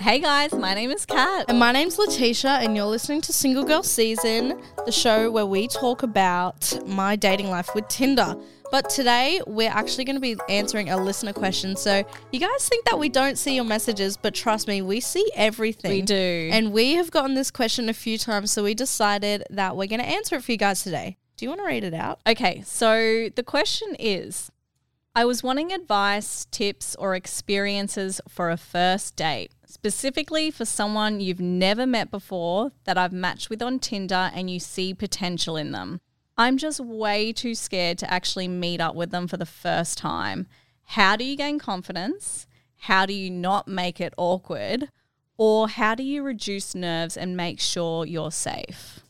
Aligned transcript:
Hey 0.00 0.18
guys, 0.18 0.54
my 0.54 0.72
name 0.72 0.90
is 0.90 1.04
Kat. 1.04 1.44
And 1.50 1.58
my 1.58 1.72
name's 1.72 1.98
Latisha, 1.98 2.64
and 2.64 2.74
you're 2.74 2.86
listening 2.86 3.20
to 3.20 3.34
Single 3.34 3.64
Girl 3.64 3.82
Season, 3.82 4.58
the 4.86 4.90
show 4.90 5.30
where 5.30 5.44
we 5.44 5.68
talk 5.68 6.02
about 6.02 6.80
my 6.86 7.16
dating 7.16 7.50
life 7.50 7.68
with 7.74 7.86
Tinder. 7.88 8.34
But 8.70 8.88
today, 8.88 9.42
we're 9.46 9.68
actually 9.68 10.04
going 10.04 10.16
to 10.16 10.20
be 10.20 10.36
answering 10.48 10.88
a 10.88 10.96
listener 10.96 11.34
question. 11.34 11.76
So, 11.76 12.02
you 12.32 12.40
guys 12.40 12.66
think 12.66 12.86
that 12.86 12.98
we 12.98 13.10
don't 13.10 13.36
see 13.36 13.54
your 13.54 13.64
messages, 13.64 14.16
but 14.16 14.34
trust 14.34 14.66
me, 14.66 14.80
we 14.80 15.00
see 15.00 15.30
everything. 15.36 15.90
We 15.90 16.00
do. 16.00 16.48
And 16.50 16.72
we 16.72 16.94
have 16.94 17.10
gotten 17.10 17.34
this 17.34 17.50
question 17.50 17.90
a 17.90 17.94
few 17.94 18.16
times, 18.16 18.50
so 18.50 18.64
we 18.64 18.72
decided 18.72 19.44
that 19.50 19.76
we're 19.76 19.86
going 19.86 20.00
to 20.00 20.08
answer 20.08 20.36
it 20.36 20.44
for 20.44 20.52
you 20.52 20.58
guys 20.58 20.82
today. 20.82 21.18
Do 21.36 21.44
you 21.44 21.50
want 21.50 21.60
to 21.60 21.66
read 21.66 21.84
it 21.84 21.92
out? 21.92 22.20
Okay, 22.26 22.62
so 22.64 23.28
the 23.36 23.42
question 23.42 23.94
is 23.98 24.50
I 25.14 25.26
was 25.26 25.42
wanting 25.42 25.72
advice, 25.72 26.46
tips, 26.50 26.96
or 26.96 27.14
experiences 27.14 28.22
for 28.28 28.48
a 28.50 28.56
first 28.56 29.14
date, 29.16 29.52
specifically 29.70 30.50
for 30.50 30.64
someone 30.64 31.20
you've 31.20 31.40
never 31.40 31.86
met 31.86 32.10
before 32.10 32.72
that 32.84 32.98
I've 32.98 33.12
matched 33.12 33.48
with 33.48 33.62
on 33.62 33.78
Tinder 33.78 34.30
and 34.34 34.50
you 34.50 34.58
see 34.58 34.92
potential 34.92 35.56
in 35.56 35.72
them. 35.72 36.00
I'm 36.36 36.56
just 36.56 36.80
way 36.80 37.32
too 37.32 37.54
scared 37.54 37.98
to 37.98 38.12
actually 38.12 38.48
meet 38.48 38.80
up 38.80 38.94
with 38.94 39.10
them 39.10 39.28
for 39.28 39.36
the 39.36 39.46
first 39.46 39.98
time. 39.98 40.46
How 40.84 41.14
do 41.16 41.24
you 41.24 41.36
gain 41.36 41.58
confidence? 41.58 42.46
How 42.78 43.06
do 43.06 43.12
you 43.12 43.30
not 43.30 43.68
make 43.68 44.00
it 44.00 44.14
awkward? 44.16 44.88
Or 45.36 45.68
how 45.68 45.94
do 45.94 46.02
you 46.02 46.22
reduce 46.22 46.74
nerves 46.74 47.16
and 47.16 47.36
make 47.36 47.60
sure 47.60 48.04
you're 48.04 48.30
safe? 48.30 49.00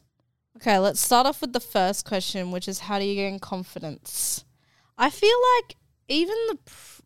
Okay, 0.57 0.79
let's 0.79 1.01
start 1.01 1.27
off 1.27 1.41
with 1.41 1.53
the 1.53 1.61
first 1.61 2.05
question, 2.05 2.51
which 2.51 2.69
is 2.69 2.81
how 2.81 2.99
do 2.99 3.05
you 3.05 3.15
gain 3.15 3.39
confidence? 3.39 4.45
I 4.99 5.09
feel 5.09 5.37
like 5.57 5.77
even 6.09 6.37
the 6.49 6.59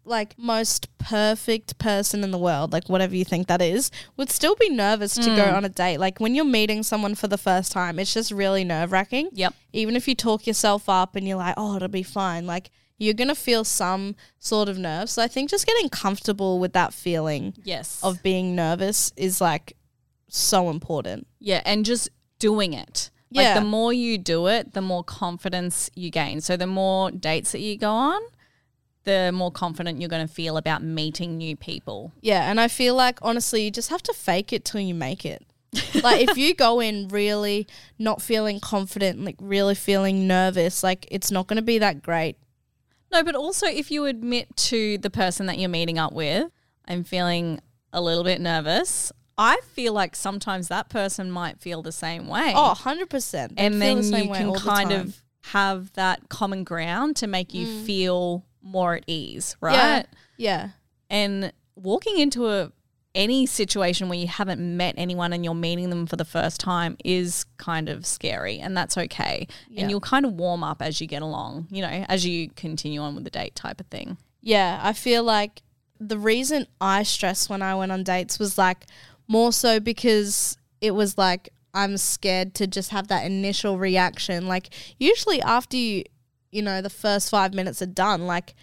like 0.07 0.39
most 0.39 0.89
perfect 0.99 1.79
person 1.79 2.23
in 2.25 2.31
the 2.31 2.39
world, 2.39 2.73
like 2.73 2.89
whatever 2.89 3.15
you 3.17 3.25
think 3.25 3.47
that 3.49 3.63
is, 3.63 3.91
would 4.17 4.31
still 4.31 4.55
be 4.57 4.69
nervous 4.69 5.15
to 5.15 5.35
go 5.37 5.45
Mm. 5.47 5.55
on 5.57 5.65
a 5.65 5.69
date. 5.69 5.99
Like 5.99 6.19
when 6.21 6.35
you're 6.35 6.45
meeting 6.45 6.83
someone 6.83 7.15
for 7.15 7.27
the 7.29 7.39
first 7.39 7.73
time, 7.73 7.99
it's 7.99 8.13
just 8.15 8.31
really 8.31 8.65
nerve 8.65 8.93
wracking. 8.93 9.29
Yep. 9.33 9.55
Even 9.73 9.97
if 9.97 10.07
you 10.09 10.15
talk 10.15 10.47
yourself 10.47 10.89
up 10.89 11.17
and 11.17 11.27
you're 11.27 11.39
like, 11.39 11.55
oh, 11.57 11.77
it'll 11.77 11.89
be 11.89 12.03
fine, 12.03 12.47
like 12.47 12.71
you're 12.99 13.15
gonna 13.15 13.35
feel 13.35 13.65
some 13.65 14.15
sort 14.39 14.69
of 14.69 14.79
nerves. 14.79 15.13
So 15.13 15.23
I 15.23 15.27
think 15.29 15.51
just 15.51 15.67
getting 15.67 15.89
comfortable 15.89 16.59
with 16.59 16.73
that 16.75 16.95
feeling 16.95 17.55
Yes. 17.65 17.99
of 18.03 18.23
being 18.23 18.55
nervous 18.55 19.13
is 19.17 19.41
like 19.41 19.77
so 20.29 20.71
important. 20.71 21.27
Yeah, 21.41 21.63
and 21.65 21.85
just 21.85 22.09
doing 22.39 22.73
it. 22.73 23.11
Like 23.33 23.45
Yeah. 23.45 23.55
the 23.61 23.67
more 23.67 23.93
you 23.93 24.17
do 24.17 24.47
it, 24.47 24.75
the 24.75 24.81
more 24.81 25.03
confidence 25.03 25.91
you 25.95 26.11
gain. 26.11 26.41
So 26.41 26.57
the 26.57 26.67
more 26.69 27.11
dates 27.11 27.51
that 27.53 27.61
you 27.61 27.77
go 27.77 27.91
on, 27.91 28.21
the 29.05 29.31
more 29.33 29.51
confident 29.51 30.01
you're 30.01 30.09
going 30.09 30.27
to 30.27 30.33
feel 30.33 30.57
about 30.57 30.83
meeting 30.83 31.37
new 31.39 31.57
people. 31.57 32.13
Yeah, 32.21 32.51
and 32.51 32.61
I 32.61 32.69
feel 32.69 32.95
like 32.95 33.19
honestly, 33.23 33.63
you 33.65 33.71
just 33.71 33.91
have 33.91 34.03
to 34.05 34.13
fake 34.13 34.53
it 34.53 34.65
till 34.65 34.81
you 34.81 34.95
make 34.95 35.25
it. 35.25 35.45
like 36.03 36.29
if 36.29 36.37
you 36.37 36.55
go 36.55 36.81
in 36.81 37.09
really 37.09 37.67
not 37.99 38.23
feeling 38.23 38.61
confident, 38.61 39.25
like 39.25 39.37
really 39.41 39.75
feeling 39.75 40.27
nervous, 40.27 40.83
like 40.83 41.07
it's 41.11 41.31
not 41.31 41.47
going 41.47 41.57
to 41.57 41.63
be 41.63 41.79
that 41.79 42.01
great. 42.03 42.37
No, 43.13 43.23
but 43.23 43.35
also 43.35 43.67
if 43.67 43.91
you 43.91 44.07
admit 44.07 44.57
to 44.57 44.99
the 44.99 45.11
person 45.11 45.47
that 45.47 45.59
you're 45.59 45.69
meeting 45.69 45.99
up 45.99 46.13
with, 46.13 46.51
I'm 46.87 47.05
feeling 47.05 47.61
a 47.93 48.01
little 48.01 48.25
bit 48.25 48.41
nervous. 48.41 49.13
I 49.37 49.61
feel 49.73 49.93
like 49.93 50.15
sometimes 50.15 50.69
that 50.69 50.89
person 50.89 51.29
might 51.31 51.61
feel 51.61 51.83
the 51.83 51.93
same 51.93 52.29
way. 52.29 52.53
Oh, 52.55 52.75
100%. 52.77 53.57
They 53.57 53.67
and 53.67 53.83
then 53.83 53.97
the 54.11 54.25
you 54.27 54.33
can 54.33 54.47
all 54.47 54.55
the 54.55 54.61
kind 54.61 54.93
of 54.93 55.23
have 55.47 55.93
that 55.95 56.29
common 56.29 56.63
ground 56.65 57.17
to 57.17 57.27
make 57.27 57.53
you 57.53 57.67
Mm. 57.67 57.85
feel 57.85 58.45
more 58.65 58.95
at 58.95 59.05
ease, 59.07 59.57
right? 59.61 59.75
Yeah. 59.75 60.05
Yeah. 60.37 60.69
and 61.11 61.53
walking 61.77 62.19
into 62.19 62.49
a 62.49 62.73
any 63.15 63.47
situation 63.47 64.09
where 64.09 64.19
you 64.19 64.27
haven't 64.27 64.61
met 64.77 64.95
anyone 64.99 65.33
and 65.33 65.45
you're 65.45 65.55
meeting 65.55 65.89
them 65.91 66.05
for 66.05 66.17
the 66.17 66.25
first 66.25 66.59
time 66.61 66.97
is 67.05 67.45
kind 67.59 67.89
of 67.89 68.05
scary 68.05 68.59
and 68.59 68.77
that's 68.77 68.99
okay 68.99 69.47
Yeah. 69.69 69.83
and 69.83 69.91
you'll 69.91 70.01
kind 70.01 70.25
of 70.27 70.33
warm 70.33 70.65
up 70.65 70.83
as 70.83 71.01
you 71.01 71.07
get 71.07 71.23
along 71.23 71.69
you 71.71 71.81
know 71.83 72.05
as 72.09 72.27
you 72.27 72.51
continue 72.57 73.01
on 73.01 73.15
with 73.15 73.23
the 73.23 73.31
date 73.31 73.55
type 73.55 73.81
of 73.81 73.87
thing 73.87 74.17
Yeah, 74.43 74.81
I 74.83 74.93
feel 74.95 75.23
like 75.23 75.63
the 76.01 76.19
reason 76.19 76.67
I 76.81 77.05
stressed 77.05 77.49
when 77.49 77.63
I 77.63 77.77
went 77.77 77.93
on 77.93 78.03
dates 78.03 78.41
was 78.41 78.59
like 78.59 78.87
more 79.29 79.53
so 79.53 79.79
because 79.79 80.59
it 80.81 80.91
was 80.91 81.17
like 81.17 81.51
I'm 81.73 81.97
scared 81.99 82.55
to 82.55 82.67
just 82.67 82.91
have 82.91 83.09
that 83.09 83.25
initial 83.27 83.79
reaction. 83.79 84.47
Like 84.49 84.71
usually 84.99 85.41
after 85.43 85.77
you, 85.77 86.05
you 86.55 86.63
know, 86.63 86.81
the 86.81 86.91
first 86.91 87.31
5 87.31 87.53
minutes 87.53 87.83
are 87.83 87.87
done, 87.87 88.27
like 88.27 88.55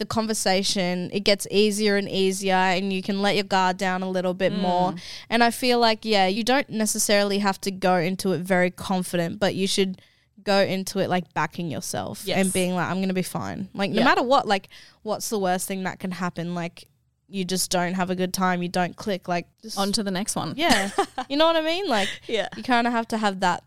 the 0.00 0.06
conversation 0.06 1.10
it 1.12 1.20
gets 1.20 1.46
easier 1.50 1.96
and 1.96 2.08
easier 2.08 2.54
and 2.54 2.90
you 2.90 3.02
can 3.02 3.20
let 3.20 3.34
your 3.34 3.44
guard 3.44 3.76
down 3.76 4.02
a 4.02 4.10
little 4.10 4.32
bit 4.32 4.50
mm. 4.50 4.60
more. 4.60 4.94
And 5.28 5.44
i 5.44 5.50
feel 5.50 5.78
like 5.78 6.06
yeah 6.06 6.26
you 6.26 6.42
don't 6.42 6.70
necessarily 6.70 7.38
have 7.38 7.60
to 7.60 7.70
go 7.70 7.96
into 7.96 8.32
it 8.32 8.40
very 8.40 8.70
confident 8.70 9.38
but 9.38 9.54
you 9.54 9.66
should 9.66 10.00
go 10.42 10.60
into 10.60 11.00
it 11.00 11.10
like 11.10 11.34
backing 11.34 11.70
yourself 11.70 12.22
Yes. 12.24 12.38
and 12.38 12.52
being 12.52 12.74
like 12.74 12.88
i'm 12.88 13.00
gonna 13.02 13.12
be 13.12 13.22
fine. 13.22 13.68
Like 13.74 13.90
no 13.90 13.98
Yeah. 13.98 14.04
matter 14.04 14.22
what 14.22 14.48
like 14.48 14.68
what's 15.02 15.28
the 15.28 15.38
worst 15.38 15.68
thing 15.68 15.82
that 15.84 16.00
can 16.00 16.12
happen? 16.12 16.54
Like 16.54 16.88
you 17.28 17.44
just 17.44 17.70
don't 17.70 17.92
have 17.92 18.08
a 18.08 18.16
good 18.16 18.32
time 18.32 18.62
you 18.62 18.70
don't 18.70 18.96
click 18.96 19.28
like 19.28 19.46
just 19.60 19.78
on 19.78 19.92
to 19.92 20.02
the 20.02 20.10
next 20.10 20.34
one. 20.34 20.54
Yeah. 20.56 20.90
You 21.28 21.36
know 21.36 21.46
what 21.46 21.56
i 21.56 21.60
mean? 21.60 21.86
Like 21.86 22.08
yeah. 22.26 22.48
you 22.56 22.62
kind 22.62 22.86
of 22.86 22.94
have 22.94 23.06
to 23.08 23.18
have 23.18 23.40
that 23.40 23.64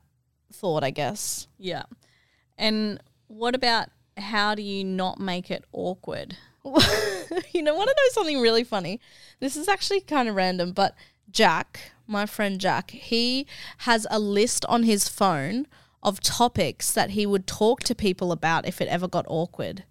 thought 0.51 0.83
i 0.83 0.89
guess. 0.89 1.47
Yeah. 1.59 1.83
And 2.57 2.99
what 3.33 3.55
about 3.55 3.89
how 4.17 4.53
do 4.55 4.61
you 4.61 4.83
not 4.83 5.19
make 5.19 5.49
it 5.49 5.63
awkward 5.71 6.37
you 7.51 7.61
know, 7.61 7.75
want 7.75 7.89
to 7.89 7.95
know 7.95 8.09
something 8.11 8.39
really 8.39 8.63
funny? 8.63 8.99
This 9.39 9.57
is 9.57 9.67
actually 9.67 10.01
kind 10.01 10.29
of 10.29 10.35
random, 10.35 10.71
but 10.71 10.95
Jack, 11.29 11.91
my 12.07 12.25
friend 12.25 12.59
Jack, 12.59 12.91
he 12.91 13.45
has 13.79 14.07
a 14.09 14.19
list 14.19 14.65
on 14.65 14.83
his 14.83 15.07
phone 15.07 15.67
of 16.01 16.21
topics 16.21 16.91
that 16.91 17.11
he 17.11 17.25
would 17.25 17.47
talk 17.47 17.81
to 17.83 17.95
people 17.95 18.31
about 18.31 18.67
if 18.67 18.81
it 18.81 18.87
ever 18.87 19.07
got 19.07 19.25
awkward. 19.27 19.83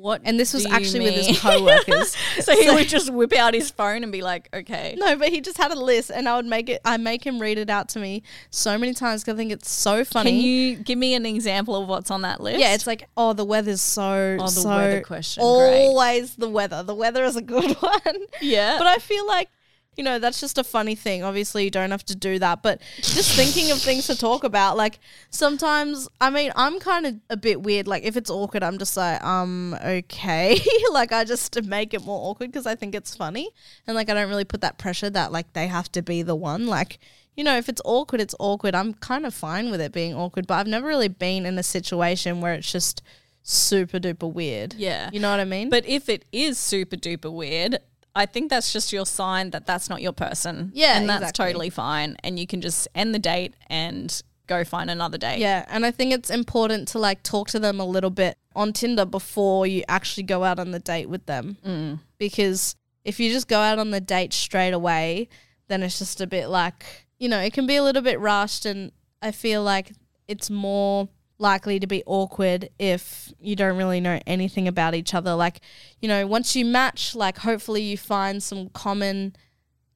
What 0.00 0.22
And 0.24 0.38
this 0.38 0.52
was 0.54 0.66
actually 0.66 1.00
with 1.00 1.26
his 1.26 1.40
coworkers. 1.40 2.16
so 2.40 2.56
he 2.56 2.70
would 2.70 2.88
just 2.88 3.12
whip 3.12 3.32
out 3.34 3.54
his 3.54 3.70
phone 3.70 4.02
and 4.02 4.10
be 4.10 4.22
like 4.22 4.48
okay 4.54 4.94
No, 4.98 5.16
but 5.16 5.28
he 5.28 5.40
just 5.40 5.58
had 5.58 5.70
a 5.72 5.78
list, 5.78 6.10
and 6.10 6.28
I 6.28 6.36
would 6.36 6.46
make 6.46 6.68
it. 6.68 6.80
I 6.84 6.96
make 6.96 7.24
him 7.24 7.40
read 7.40 7.58
it 7.58 7.70
out 7.70 7.88
to 7.90 7.98
me 7.98 8.22
so 8.50 8.78
many 8.78 8.94
times 8.94 9.22
because 9.22 9.34
I 9.34 9.36
think 9.36 9.52
it's 9.52 9.70
so 9.70 10.04
funny. 10.04 10.30
can 10.30 10.40
you 10.40 10.76
give 10.76 10.98
me 10.98 11.14
an 11.14 11.26
example 11.26 11.76
of 11.76 11.88
what's 11.88 12.10
on 12.10 12.22
that 12.22 12.40
list 12.40 12.58
Yeah, 12.58 12.74
it's 12.74 12.86
like, 12.86 13.08
oh, 13.16 13.32
the 13.32 13.44
weather's 13.44 13.82
so. 13.82 14.36
Oh, 14.40 14.44
the 14.44 14.48
so 14.48 14.68
weather 14.68 15.00
question, 15.02 15.42
great. 15.42 15.86
Always 15.86 16.36
the 16.36 16.48
weather. 16.48 16.82
The 16.82 16.94
weather 16.94 17.24
is 17.24 17.36
a 17.36 17.42
good 17.42 17.74
one. 17.80 18.16
Yeah. 18.40 18.78
But 18.78 18.86
I 18.86 18.96
feel 18.96 19.26
like, 19.26 19.48
you 19.96 20.04
know, 20.04 20.18
that's 20.18 20.40
just 20.40 20.56
a 20.56 20.64
funny 20.64 20.94
thing. 20.94 21.22
Obviously, 21.22 21.64
you 21.64 21.70
don't 21.70 21.90
have 21.90 22.04
to 22.06 22.16
do 22.16 22.38
that. 22.38 22.62
But 22.62 22.80
just 22.96 23.34
thinking 23.36 23.70
of 23.70 23.78
things 23.78 24.06
to 24.06 24.16
talk 24.16 24.44
about, 24.44 24.76
like 24.76 24.98
sometimes, 25.30 26.08
I 26.20 26.30
mean, 26.30 26.52
I'm 26.56 26.78
kind 26.78 27.06
of 27.06 27.16
a 27.28 27.36
bit 27.36 27.62
weird. 27.62 27.86
Like, 27.88 28.04
if 28.04 28.16
it's 28.16 28.30
awkward, 28.30 28.62
I'm 28.62 28.78
just 28.78 28.96
like, 28.96 29.22
um, 29.22 29.76
okay. 29.84 30.60
like, 30.92 31.12
I 31.12 31.24
just 31.24 31.62
make 31.64 31.92
it 31.92 32.04
more 32.04 32.30
awkward 32.30 32.50
because 32.50 32.66
I 32.66 32.76
think 32.76 32.94
it's 32.94 33.16
funny. 33.16 33.50
And, 33.86 33.94
like, 33.94 34.08
I 34.08 34.14
don't 34.14 34.28
really 34.28 34.44
put 34.44 34.60
that 34.60 34.78
pressure 34.78 35.10
that, 35.10 35.32
like, 35.32 35.52
they 35.52 35.66
have 35.66 35.90
to 35.92 36.02
be 36.02 36.22
the 36.22 36.36
one. 36.36 36.66
Like, 36.66 36.98
you 37.36 37.44
know, 37.44 37.56
if 37.56 37.68
it's 37.68 37.82
awkward, 37.84 38.20
it's 38.20 38.34
awkward. 38.38 38.74
I'm 38.74 38.94
kind 38.94 39.26
of 39.26 39.34
fine 39.34 39.70
with 39.70 39.80
it 39.80 39.92
being 39.92 40.14
awkward, 40.14 40.46
but 40.46 40.54
I've 40.54 40.66
never 40.66 40.86
really 40.86 41.08
been 41.08 41.44
in 41.46 41.58
a 41.58 41.62
situation 41.62 42.40
where 42.40 42.54
it's 42.54 42.70
just 42.70 43.02
super 43.42 43.98
duper 43.98 44.32
weird. 44.32 44.74
Yeah. 44.74 45.10
You 45.12 45.20
know 45.20 45.30
what 45.30 45.40
I 45.40 45.44
mean? 45.44 45.68
But 45.68 45.86
if 45.86 46.08
it 46.08 46.24
is 46.32 46.58
super 46.58 46.96
duper 46.96 47.32
weird, 47.32 47.80
I 48.14 48.26
think 48.26 48.50
that's 48.50 48.72
just 48.72 48.92
your 48.92 49.06
sign 49.06 49.50
that 49.50 49.66
that's 49.66 49.88
not 49.88 50.02
your 50.02 50.12
person. 50.12 50.72
Yeah, 50.74 50.98
And 50.98 51.08
that's 51.08 51.22
exactly. 51.22 51.46
totally 51.46 51.70
fine. 51.70 52.16
And 52.24 52.38
you 52.38 52.46
can 52.46 52.60
just 52.60 52.88
end 52.94 53.14
the 53.14 53.18
date 53.18 53.54
and 53.68 54.20
go 54.46 54.64
find 54.64 54.90
another 54.90 55.16
date. 55.16 55.38
yeah, 55.38 55.64
and 55.68 55.86
I 55.86 55.92
think 55.92 56.12
it's 56.12 56.28
important 56.28 56.88
to 56.88 56.98
like 56.98 57.22
talk 57.22 57.48
to 57.50 57.60
them 57.60 57.78
a 57.78 57.84
little 57.84 58.10
bit 58.10 58.36
on 58.56 58.72
Tinder 58.72 59.04
before 59.04 59.64
you 59.66 59.84
actually 59.88 60.24
go 60.24 60.42
out 60.42 60.58
on 60.58 60.72
the 60.72 60.80
date 60.80 61.08
with 61.08 61.26
them. 61.26 61.56
Mm. 61.64 62.00
Because 62.18 62.74
if 63.04 63.20
you 63.20 63.30
just 63.30 63.46
go 63.46 63.60
out 63.60 63.78
on 63.78 63.92
the 63.92 64.00
date 64.00 64.32
straight 64.32 64.72
away, 64.74 65.28
then 65.68 65.84
it's 65.84 66.00
just 66.00 66.20
a 66.20 66.26
bit 66.26 66.48
like, 66.48 67.06
you 67.18 67.28
know, 67.28 67.38
it 67.38 67.52
can 67.52 67.66
be 67.66 67.76
a 67.76 67.82
little 67.82 68.02
bit 68.02 68.18
rushed 68.18 68.66
and 68.66 68.90
I 69.22 69.30
feel 69.30 69.62
like 69.62 69.92
it's 70.26 70.50
more 70.50 71.08
likely 71.40 71.80
to 71.80 71.86
be 71.86 72.02
awkward 72.06 72.68
if 72.78 73.32
you 73.40 73.56
don't 73.56 73.76
really 73.76 74.00
know 74.00 74.20
anything 74.26 74.68
about 74.68 74.94
each 74.94 75.14
other. 75.14 75.34
Like, 75.34 75.60
you 76.00 76.08
know, 76.08 76.26
once 76.26 76.54
you 76.54 76.64
match, 76.66 77.14
like 77.14 77.38
hopefully 77.38 77.82
you 77.82 77.96
find 77.96 78.42
some 78.42 78.68
common 78.68 79.34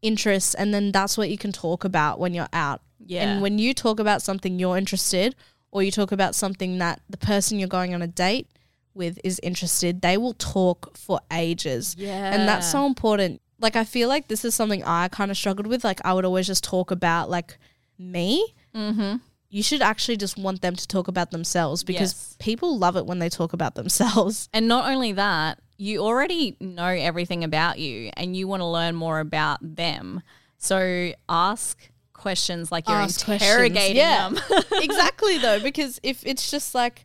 interests 0.01 0.55
and 0.55 0.73
then 0.73 0.91
that's 0.91 1.19
what 1.19 1.29
you 1.29 1.39
can 1.39 1.53
talk 1.53 1.85
about 1.85 2.19
when 2.19 2.33
you're 2.33 2.49
out. 2.53 2.81
Yeah. 2.99 3.25
And 3.25 3.43
when 3.43 3.59
you 3.59 3.75
talk 3.75 4.01
about 4.01 4.23
something 4.23 4.59
you're 4.59 4.79
interested 4.79 5.37
or 5.71 5.83
you 5.83 5.91
talk 5.91 6.13
about 6.13 6.35
something 6.35 6.79
that 6.79 7.03
the 7.11 7.19
person 7.19 7.59
you're 7.59 7.69
going 7.69 7.95
on 7.95 8.01
a 8.01 8.07
date 8.07 8.49
with 8.95 9.19
is 9.23 9.39
interested, 9.43 10.01
they 10.01 10.17
will 10.17 10.35
talk 10.35 10.97
for 10.97 11.21
ages. 11.31 11.95
Yeah. 11.99 12.33
And 12.33 12.49
that's 12.49 12.71
so 12.71 12.87
important. 12.87 13.43
Like 13.61 13.77
I 13.77 13.85
feel 13.85 14.09
like 14.09 14.29
this 14.29 14.47
is 14.47 14.55
something 14.55 14.83
I 14.83 15.09
kind 15.09 15.31
of 15.31 15.37
struggled 15.37 15.67
with. 15.67 15.85
Like 15.85 16.01
I 16.07 16.15
would 16.15 16.25
always 16.25 16.47
just 16.47 16.65
talk 16.65 16.91
about 16.91 17.29
like 17.29 17.59
me. 17.99 18.55
Mm-hmm. 18.75 19.17
You 19.55 19.63
should 19.63 19.83
actually 19.83 20.17
just 20.17 20.37
want 20.37 20.63
them 20.63 20.75
to 20.75 20.89
talk 20.89 21.07
about 21.07 21.31
themselves 21.31 21.85
because 21.85 22.13
Yes. 22.13 22.37
people 22.41 22.77
love 22.77 22.97
it 22.97 23.07
when 23.07 23.21
they 23.21 23.29
talk 23.29 23.53
about 23.53 23.77
themselves. 23.77 24.49
And 24.53 24.67
not 24.67 24.91
only 24.91 25.13
that, 25.13 25.61
you 25.77 26.01
already 26.01 26.57
know 26.59 26.87
everything 26.87 27.45
about 27.45 27.79
you 27.79 28.11
and 28.17 28.37
you 28.37 28.49
want 28.49 28.63
to 28.63 28.67
learn 28.67 28.97
more 28.97 29.21
about 29.21 29.61
them. 29.63 30.23
So 30.59 31.13
ask 31.29 31.89
questions 32.13 32.73
like 32.73 32.89
you're 32.89 32.97
Ask 32.97 33.29
interrogating 33.29 33.97
Yeah. 33.97 34.31
them. 34.31 34.43
exactly 34.73 35.39
though, 35.39 35.61
because 35.61 36.01
if 36.03 36.27
it's 36.27 36.51
just 36.51 36.75
like, 36.75 37.05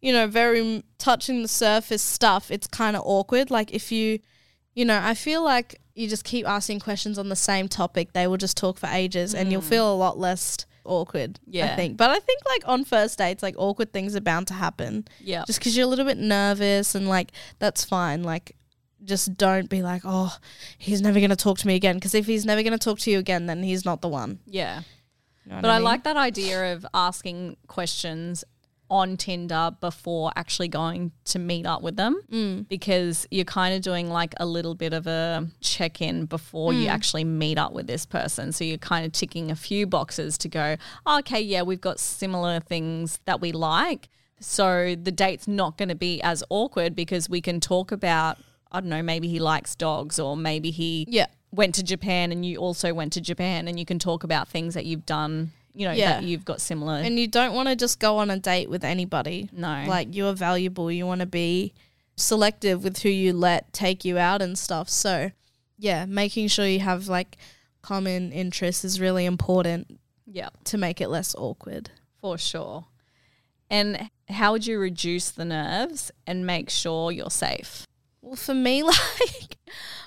you 0.00 0.12
know, 0.12 0.28
very 0.28 0.84
touching 0.98 1.42
the 1.42 1.48
surface 1.48 2.02
stuff, 2.02 2.52
it's 2.52 2.68
kind 2.68 2.94
of 2.94 3.02
awkward. 3.04 3.50
Like 3.50 3.74
if 3.74 3.90
you, 3.90 4.20
you 4.72 4.84
know, 4.84 5.00
I 5.02 5.14
feel 5.14 5.42
like 5.42 5.80
you 5.96 6.06
just 6.06 6.22
keep 6.22 6.46
asking 6.46 6.78
questions 6.78 7.18
on 7.18 7.28
the 7.28 7.34
same 7.34 7.66
topic, 7.66 8.12
they 8.12 8.28
will 8.28 8.36
just 8.36 8.56
talk 8.56 8.78
for 8.78 8.86
ages 8.86 9.34
and 9.34 9.50
you'll 9.50 9.62
mm. 9.62 9.74
feel 9.74 9.92
a 9.92 9.96
lot 9.96 10.16
less 10.16 10.64
awkward. 10.88 11.38
Yeah. 11.46 11.72
I 11.72 11.76
think. 11.76 11.96
But 11.96 12.10
I 12.10 12.18
think 12.18 12.40
like 12.48 12.62
on 12.66 12.84
first 12.84 13.18
dates, 13.18 13.42
like 13.42 13.54
awkward 13.58 13.92
things 13.92 14.16
are 14.16 14.20
bound 14.20 14.46
to 14.48 14.54
happen. 14.54 15.06
yeah. 15.20 15.44
Just 15.46 15.58
because 15.60 15.76
you're 15.76 15.86
a 15.86 15.88
little 15.88 16.04
bit 16.04 16.18
nervous 16.18 16.94
and 16.94 17.08
like 17.08 17.32
that's 17.58 17.84
fine. 17.84 18.22
Like 18.22 18.56
just 19.04 19.36
don't 19.36 19.68
be 19.68 19.80
like, 19.82 20.02
oh, 20.04 20.36
he's 20.76 21.00
never 21.00 21.20
going 21.20 21.30
to 21.30 21.36
talk 21.36 21.58
to 21.58 21.66
me 21.66 21.76
again. 21.76 21.94
Because 21.96 22.14
if 22.14 22.26
he's 22.26 22.44
never 22.44 22.62
going 22.62 22.72
to 22.72 22.78
talk 22.78 22.98
to 23.00 23.10
you 23.10 23.18
again, 23.18 23.46
then 23.46 23.62
he's 23.62 23.84
not 23.84 24.00
the 24.00 24.08
one. 24.08 24.40
Yeah. 24.46 24.82
You 25.46 25.52
know 25.52 25.60
But 25.62 25.70
I 25.70 25.76
mean? 25.78 25.84
like 25.84 26.04
that 26.04 26.16
idea 26.16 26.72
of 26.74 26.84
asking 26.92 27.56
questions 27.68 28.44
on 28.90 29.16
Tinder 29.16 29.70
before 29.80 30.32
actually 30.36 30.68
going 30.68 31.12
to 31.26 31.38
meet 31.38 31.66
up 31.66 31.82
with 31.82 31.96
them 31.96 32.20
Mm. 32.32 32.68
because 32.68 33.26
you're 33.30 33.44
kind 33.44 33.74
of 33.74 33.82
doing 33.82 34.08
like 34.10 34.34
a 34.38 34.46
little 34.46 34.74
bit 34.74 34.92
of 34.92 35.06
a 35.06 35.48
check 35.60 36.00
in 36.00 36.24
before 36.26 36.72
Mm. 36.72 36.82
you 36.82 36.86
actually 36.88 37.24
meet 37.24 37.58
up 37.58 37.72
with 37.72 37.86
this 37.86 38.06
person. 38.06 38.52
So 38.52 38.64
you're 38.64 38.78
kind 38.78 39.04
of 39.04 39.12
ticking 39.12 39.50
a 39.50 39.56
few 39.56 39.86
boxes 39.86 40.38
to 40.38 40.48
go, 40.48 40.76
"Oh, 41.06 41.18
okay, 41.18 41.40
yeah, 41.40 41.62
we've 41.62 41.80
got 41.80 42.00
similar 42.00 42.60
things 42.60 43.18
that 43.26 43.40
we 43.40 43.52
like. 43.52 44.08
So 44.40 44.94
the 44.94 45.12
date's 45.12 45.48
not 45.48 45.76
going 45.76 45.88
to 45.88 45.94
be 45.94 46.22
as 46.22 46.42
awkward 46.48 46.94
because 46.94 47.28
we 47.28 47.40
can 47.40 47.60
talk 47.60 47.90
about, 47.92 48.38
I 48.70 48.80
don't 48.80 48.88
know, 48.88 49.02
maybe 49.02 49.28
he 49.28 49.38
likes 49.40 49.74
dogs 49.74 50.18
or 50.18 50.36
maybe 50.36 50.70
he 50.70 51.04
Yeah. 51.08 51.26
went 51.50 51.74
to 51.74 51.82
Japan 51.82 52.30
and 52.30 52.44
you 52.46 52.56
also 52.58 52.94
went 52.94 53.12
to 53.14 53.20
Japan 53.20 53.66
and 53.68 53.78
you 53.78 53.84
can 53.84 53.98
talk 53.98 54.22
about 54.24 54.48
things 54.48 54.74
that 54.74 54.86
you've 54.86 55.06
done, 55.06 55.50
you 55.78 55.86
know, 55.86 55.92
Yeah. 55.92 56.20
that 56.20 56.24
you've 56.24 56.44
got 56.44 56.60
similar. 56.60 56.94
And 56.96 57.18
you 57.18 57.28
don't 57.28 57.54
want 57.54 57.68
to 57.68 57.76
just 57.76 58.00
go 58.00 58.18
on 58.18 58.30
a 58.30 58.38
date 58.38 58.68
with 58.68 58.82
anybody. 58.82 59.48
No. 59.52 59.84
Like 59.86 60.12
you 60.12 60.26
are 60.26 60.32
valuable. 60.32 60.90
You 60.90 61.06
want 61.06 61.20
to 61.20 61.26
be 61.26 61.72
selective 62.16 62.82
with 62.82 62.98
who 63.02 63.08
you 63.08 63.32
let 63.32 63.72
take 63.72 64.04
you 64.04 64.18
out 64.18 64.42
and 64.42 64.58
stuff. 64.58 64.88
So, 64.88 65.30
yeah, 65.78 66.04
making 66.04 66.48
sure 66.48 66.66
you 66.66 66.80
have 66.80 67.06
like 67.06 67.36
common 67.80 68.32
interests 68.32 68.84
is 68.84 69.00
really 69.00 69.24
important 69.24 70.00
yeah, 70.26 70.48
to 70.64 70.76
make 70.76 71.00
it 71.00 71.08
less 71.08 71.34
awkward. 71.36 71.90
for 72.20 72.36
sure. 72.36 72.86
And 73.70 74.10
how 74.28 74.52
would 74.52 74.66
you 74.66 74.78
reduce 74.80 75.30
the 75.30 75.44
nerves 75.44 76.10
and 76.26 76.44
make 76.44 76.70
sure 76.70 77.12
you're 77.12 77.30
safe? 77.30 77.86
Well, 78.28 78.36
for 78.36 78.54
me, 78.54 78.82
like, 78.84 79.56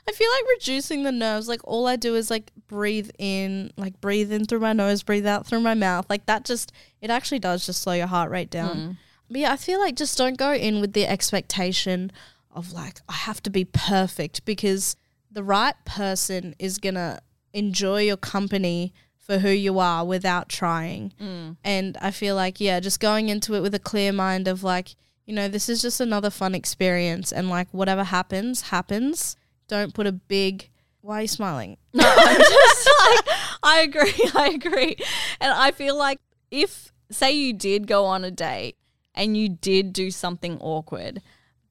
I 0.08 0.12
feel 0.14 0.30
like 0.32 0.44
reducing 0.60 1.02
the 1.02 1.12
nerves, 1.12 1.48
like, 1.48 1.62
all 1.64 1.88
I 1.88 1.96
do 1.96 2.16
is 2.16 2.30
like 2.30 2.52
breathe 2.68 3.10
in, 3.18 3.72
like, 3.78 4.00
breathe 4.00 4.32
in 4.32 4.46
through 4.46 4.60
my 4.60 4.74
nose, 4.74 5.02
breathe 5.02 5.26
out 5.26 5.48
through 5.48 5.62
my 5.62 5.74
mouth. 5.74 6.06
Like, 6.08 6.28
that 6.28 6.46
just, 6.46 6.72
it 7.02 7.10
actually 7.10 7.40
does 7.40 7.66
just 7.66 7.82
slow 7.82 7.94
your 7.94 8.08
heart 8.08 8.30
rate 8.30 8.52
down. 8.52 8.78
Mm. 8.78 8.98
But 9.28 9.40
yeah, 9.40 9.54
I 9.54 9.56
feel 9.56 9.80
like 9.80 9.96
just 9.96 10.18
don't 10.20 10.38
go 10.38 10.54
in 10.54 10.82
with 10.82 10.94
the 10.94 11.08
expectation 11.08 12.12
of 12.52 12.74
like, 12.74 13.00
I 13.10 13.14
have 13.14 13.42
to 13.44 13.50
be 13.50 13.66
perfect 13.66 14.46
because 14.46 14.96
the 15.32 15.44
right 15.44 15.76
person 15.86 16.54
is 16.60 16.78
going 16.78 16.96
to 16.96 17.22
enjoy 17.54 18.02
your 18.02 18.18
company 18.18 18.94
for 19.18 19.40
who 19.40 19.50
you 19.50 19.80
are 19.80 20.06
without 20.06 20.48
trying. 20.48 21.14
Mm. 21.20 21.58
And 21.64 21.98
I 22.02 22.12
feel 22.12 22.36
like, 22.36 22.60
yeah, 22.60 22.80
just 22.80 23.00
going 23.00 23.30
into 23.30 23.56
it 23.56 23.62
with 23.62 23.74
a 23.74 23.80
clear 23.80 24.12
mind 24.12 24.48
of 24.48 24.64
like, 24.64 24.96
you 25.32 25.36
know, 25.36 25.48
this 25.48 25.70
is 25.70 25.82
just 25.82 26.02
another 26.02 26.30
fun 26.30 26.54
experience 26.54 27.32
and 27.32 27.50
like 27.50 27.70
whatever 27.72 28.04
happens, 28.04 28.64
happens. 28.64 29.38
Don't 29.70 29.94
put 29.94 30.06
a 30.06 30.12
big, 30.12 30.70
why 31.00 31.20
are 31.20 31.22
you 31.22 31.28
smiling? 31.30 31.78
No, 31.94 32.04
I'm 32.06 32.38
just 32.38 32.90
like, 33.00 33.38
I 33.64 33.80
agree. 33.80 34.30
I 34.36 34.50
agree. 34.54 34.98
And 35.40 35.54
I 35.54 35.72
feel 35.72 35.96
like 35.96 36.20
if, 36.52 36.92
say, 37.12 37.32
you 37.32 37.54
did 37.54 37.88
go 37.88 38.04
on 38.04 38.26
a 38.26 38.32
date 38.32 38.76
and 39.16 39.38
you 39.38 39.48
did 39.48 39.94
do 39.94 40.12
something 40.12 40.58
awkward, 40.60 41.22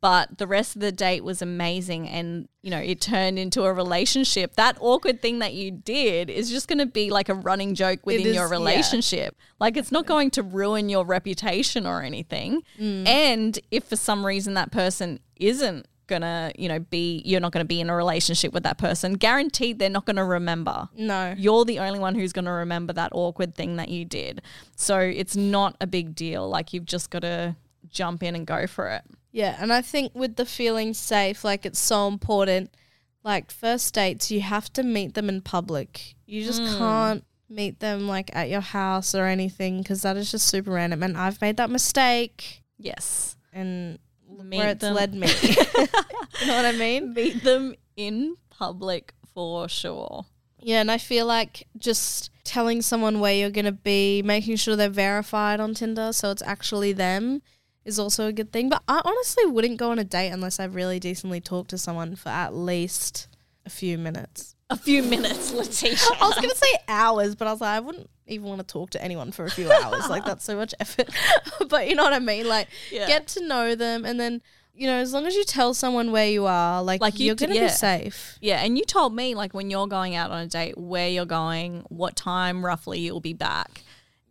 but 0.01 0.39
the 0.39 0.47
rest 0.47 0.77
of 0.77 0.81
the 0.81 0.93
date 0.93 1.23
was 1.25 1.43
amazing 1.43 2.09
and, 2.09 2.49
you 2.63 2.71
know, 2.71 2.79
it 2.79 3.01
turned 3.01 3.39
into 3.39 3.65
a 3.65 3.73
relationship, 3.73 4.55
that 4.55 4.79
awkward 4.81 5.21
thing 5.21 5.41
that 5.41 5.53
you 5.53 5.71
did 5.71 6.31
is 6.31 6.49
just 6.49 6.69
going 6.69 6.79
to 6.79 6.87
be 6.87 7.11
like 7.11 7.29
a 7.29 7.35
running 7.35 7.75
joke 7.75 8.07
within 8.07 8.29
is, 8.29 8.35
your 8.35 8.47
yeah. 8.47 8.51
relationship. 8.51 9.37
Like, 9.59 9.77
it's 9.77 9.93
not 9.93 10.07
going 10.07 10.31
to 10.33 10.43
ruin 10.43 10.89
your 10.89 11.05
reputation 11.05 11.87
or 11.87 12.03
anything. 12.03 12.63
Mm. 12.79 13.07
And 13.07 13.59
if 13.71 13.85
for 13.85 13.97
some 13.97 14.25
reason 14.25 14.55
that 14.55 14.73
person 14.73 15.21
isn't, 15.37 15.87
gonna 16.07 16.51
you 16.59 16.69
know 16.69 16.81
be 16.81 17.23
you're 17.25 17.39
not 17.39 17.53
gonna 17.53 17.65
be 17.65 17.81
in 17.81 17.89
a 17.89 17.95
relationship 17.95 18.53
with 18.53 18.65
that 18.65 18.79
person 18.79 19.13
guaranteed 19.13 19.79
they're 19.79 19.89
not 19.89 20.05
gonna 20.07 20.25
remember 20.25 20.89
No. 20.97 21.37
you're 21.39 21.65
the 21.65 21.79
only 21.79 22.01
one 22.01 22.17
who's 22.17 22.33
going 22.33 22.47
to 22.47 22.51
remember 22.51 22.93
that 22.95 23.13
awkward 23.15 23.55
thing 23.55 23.77
that 23.77 23.91
you 23.91 24.05
did. 24.05 24.43
So 24.75 24.99
it's 24.99 25.37
not 25.37 25.77
a 25.81 25.87
big 25.87 26.17
deal. 26.17 26.49
Like 26.49 26.73
you've 26.73 26.85
just 26.85 27.11
got 27.11 27.21
to 27.21 27.55
jump 27.89 28.25
in 28.25 28.35
and 28.35 28.45
go 28.47 28.67
for 28.67 28.89
it. 28.89 29.05
Yeah, 29.33 29.57
and 29.61 29.73
I 29.73 29.83
think 29.83 30.13
with 30.15 30.37
the 30.37 30.47
feeling 30.47 30.95
safe, 30.95 31.45
like 31.45 31.65
it's 31.65 31.79
so 31.79 32.09
important. 32.09 32.75
Like 33.23 33.51
first 33.51 33.95
dates, 33.95 34.31
you 34.31 34.41
have 34.41 34.73
to 34.73 34.83
meet 34.83 35.15
them 35.15 35.29
in 35.29 35.43
public. 35.43 36.15
You 36.27 36.45
just 36.45 36.63
hmm. 36.63 36.79
can't 36.79 37.25
meet 37.49 37.81
them 37.81 38.09
like 38.09 38.35
at 38.35 38.49
your 38.49 38.61
house 38.61 39.15
or 39.15 39.27
anything 39.27 39.79
because 39.79 40.03
that 40.03 40.17
is 40.17 40.31
just 40.31 40.47
super 40.47 40.71
random. 40.71 41.03
And 41.03 41.17
I've 41.17 41.41
made 41.41 41.57
that 41.59 41.71
mistake, 41.71 42.63
Yes. 42.79 43.37
and 43.53 43.99
Meet 44.29 44.57
where 44.59 44.69
it's 44.71 44.81
them. 44.81 44.95
led 44.95 45.15
me. 45.15 45.29
you 45.43 46.47
know 46.47 46.57
what 46.57 46.65
I 46.65 46.73
mean? 46.73 47.13
Meet 47.13 47.45
them 47.45 47.75
in 47.97 48.37
public 48.49 49.13
for 49.35 49.69
sure. 49.69 50.25
Yeah, 50.63 50.81
and 50.81 50.91
I 50.91 50.99
feel 50.99 51.27
like 51.27 51.67
just 51.79 52.31
telling 52.45 52.83
someone 52.83 53.21
where 53.21 53.35
you're 53.35 53.51
gonna 53.51 53.73
be, 53.73 54.23
making 54.23 54.57
sure 54.57 54.77
they're 54.77 54.89
verified 54.89 55.61
on 55.61 55.75
Tinder, 55.75 56.13
so 56.13 56.31
it's 56.31 56.43
actually 56.43 56.93
them, 56.93 57.43
is 57.85 57.99
also 57.99 58.27
a 58.27 58.33
good 58.33 58.53
thing. 58.53 58.69
But 58.69 58.83
I 58.89 59.01
honestly 59.05 59.47
wouldn't 59.47 59.79
go 59.79 59.91
on 59.91 59.99
a 59.99 60.05
date 60.05 60.31
unless 60.31 60.61
I've 60.61 60.75
really 60.75 60.99
decently 61.01 61.41
talked 61.41 61.71
to 61.71 61.79
someone 61.79 62.17
for 62.17 62.29
at 62.29 62.55
least 62.55 63.29
a 63.67 63.71
few 63.71 63.99
minutes. 63.99 64.55
A 64.69 64.77
few 64.77 65.03
minutes, 65.03 65.51
Latisha. 65.53 66.07
I 66.21 66.27
was 66.29 66.37
gonna 66.37 66.55
say 66.55 66.75
hours, 66.89 67.35
but 67.35 67.49
I 67.49 67.53
was 67.53 67.61
like, 67.61 67.71
I 67.77 67.81
wouldn't 67.81 68.09
even 68.29 68.47
want 68.47 68.61
to 68.61 68.67
talk 68.67 68.91
to 68.91 69.03
anyone 69.03 69.33
for 69.33 69.45
a 69.45 69.51
few 69.51 69.71
hours. 69.71 70.09
like 70.09 70.25
that's 70.25 70.45
so 70.45 70.57
much 70.57 70.73
effort. 70.79 71.09
but 71.69 71.89
you 71.89 71.95
know 71.97 72.05
what 72.05 72.13
I 72.13 72.21
mean? 72.21 72.47
Like 72.47 72.69
Yeah. 72.93 73.07
get 73.09 73.27
to 73.29 73.45
know 73.47 73.75
them, 73.75 74.05
and 74.05 74.21
then 74.21 74.43
you 74.73 74.87
know, 74.87 74.97
as 74.99 75.13
long 75.13 75.27
as 75.27 75.35
you 75.35 75.45
tell 75.45 75.75
someone 75.75 76.11
where 76.13 76.29
you 76.29 76.47
are, 76.47 76.83
like, 76.83 77.01
Like 77.03 77.19
you 77.19 77.27
you're 77.27 77.35
d- 77.35 77.47
gonna 77.47 77.59
yeah. 77.59 77.67
be 77.67 77.73
safe. 77.73 78.39
Yeah, 78.41 78.63
and 78.65 78.79
you 78.79 78.85
told 78.85 79.15
me 79.15 79.35
like 79.35 79.53
when 79.53 79.69
you're 79.71 79.89
going 79.89 80.15
out 80.15 80.31
on 80.31 80.41
a 80.43 80.47
date, 80.47 80.79
where 80.79 81.09
you're 81.09 81.27
going, 81.27 81.85
what 81.89 82.15
time 82.17 82.65
roughly 82.65 83.01
you'll 83.01 83.21
be 83.21 83.35
back. 83.35 83.83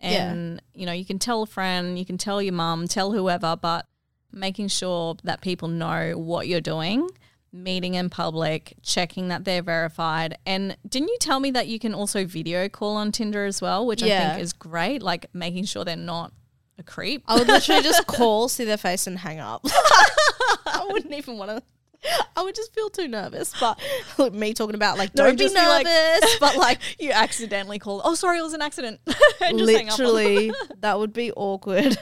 Yeah. 0.02 0.32
And 0.32 0.62
you 0.74 0.86
know, 0.86 0.92
you 0.92 1.06
can 1.06 1.20
tell 1.20 1.44
a 1.44 1.46
friend, 1.46 1.98
you 2.00 2.06
can 2.06 2.18
tell 2.18 2.42
your 2.42 2.54
mum, 2.54 2.88
tell 2.88 3.12
whoever, 3.12 3.56
but 3.56 3.86
making 4.32 4.68
sure 4.68 5.16
that 5.24 5.42
people 5.42 5.68
know 5.68 6.14
what 6.16 6.48
you're 6.48 6.62
doing, 6.62 7.10
meeting 7.52 7.96
in 7.96 8.10
public, 8.10 8.76
checking 8.84 9.30
that 9.30 9.44
they're 9.44 9.62
verified. 9.64 10.38
And 10.46 10.78
didn't 10.88 11.10
you 11.10 11.18
tell 11.20 11.40
me 11.40 11.52
that 11.52 11.68
you 11.68 11.80
can 11.80 11.94
also 11.94 12.26
video 12.26 12.70
call 12.70 12.96
on 12.96 13.12
Tinder 13.12 13.46
as 13.46 13.62
well, 13.62 13.86
which 13.86 14.04
I 14.04 14.08
think 14.32 14.44
is 14.44 14.54
great, 14.54 15.02
like 15.02 15.28
making 15.34 15.66
sure 15.66 15.84
they're 15.84 15.96
not 15.96 16.32
a 16.78 16.84
creep. 16.84 17.24
I 17.28 17.38
would 17.38 17.48
literally 17.48 17.84
just 17.84 18.08
call, 18.08 18.48
see 18.50 18.66
their 18.66 18.78
face, 18.78 19.08
and 19.08 19.18
hang 19.18 19.40
up. 19.40 19.62
I 20.66 20.88
wouldn't 20.90 21.14
even 21.14 21.38
want 21.38 21.52
to. 21.52 21.64
I 22.36 22.44
would 22.44 22.56
just 22.56 22.74
feel 22.74 22.90
too 22.90 23.08
nervous. 23.08 23.54
But 23.60 23.80
look, 24.18 24.34
me 24.34 24.54
talking 24.54 24.76
about 24.76 24.98
like 24.98 25.14
No, 25.16 25.26
don't 25.26 25.38
be 25.38 25.44
just 25.44 25.56
be 25.56 25.62
like- 25.62 25.86
nervous, 25.86 26.38
but 26.40 26.56
like 26.58 26.80
you 27.00 27.12
accidentally 27.12 27.80
call. 27.80 28.02
Oh, 28.04 28.16
sorry, 28.16 28.40
it 28.40 28.44
was 28.44 28.54
an 28.54 28.62
accident. 28.62 29.00
And 29.42 29.58
just 29.60 29.72
hang 29.72 29.90
up 29.90 30.00
on 30.00 30.06
them. 30.06 30.14
literally 30.16 30.52
that 30.80 31.00
would 31.00 31.14
be 31.14 31.32
awkward. 31.34 31.98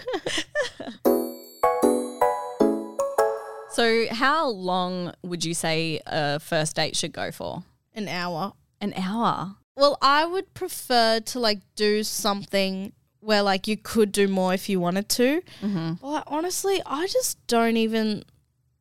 So, 3.69 4.07
how 4.09 4.47
long 4.49 5.13
would 5.23 5.45
you 5.45 5.53
say 5.53 5.99
a 6.07 6.39
first 6.39 6.75
date 6.75 6.95
should 6.95 7.11
go 7.13 7.31
for? 7.31 7.63
An 7.93 8.07
hour. 8.07 8.53
An 8.81 8.91
hour. 8.95 9.55
Well, 9.75 9.99
I 10.01 10.25
would 10.25 10.51
prefer 10.55 11.19
to 11.19 11.39
like 11.39 11.59
do 11.75 12.01
something 12.03 12.93
where 13.19 13.43
like 13.43 13.67
you 13.67 13.77
could 13.77 14.11
do 14.11 14.27
more 14.27 14.51
if 14.53 14.67
you 14.67 14.79
wanted 14.79 15.09
to. 15.09 15.41
Mm-hmm. 15.61 15.93
But 16.01 16.23
honestly, 16.25 16.81
I 16.87 17.05
just 17.05 17.45
don't 17.45 17.77
even 17.77 18.23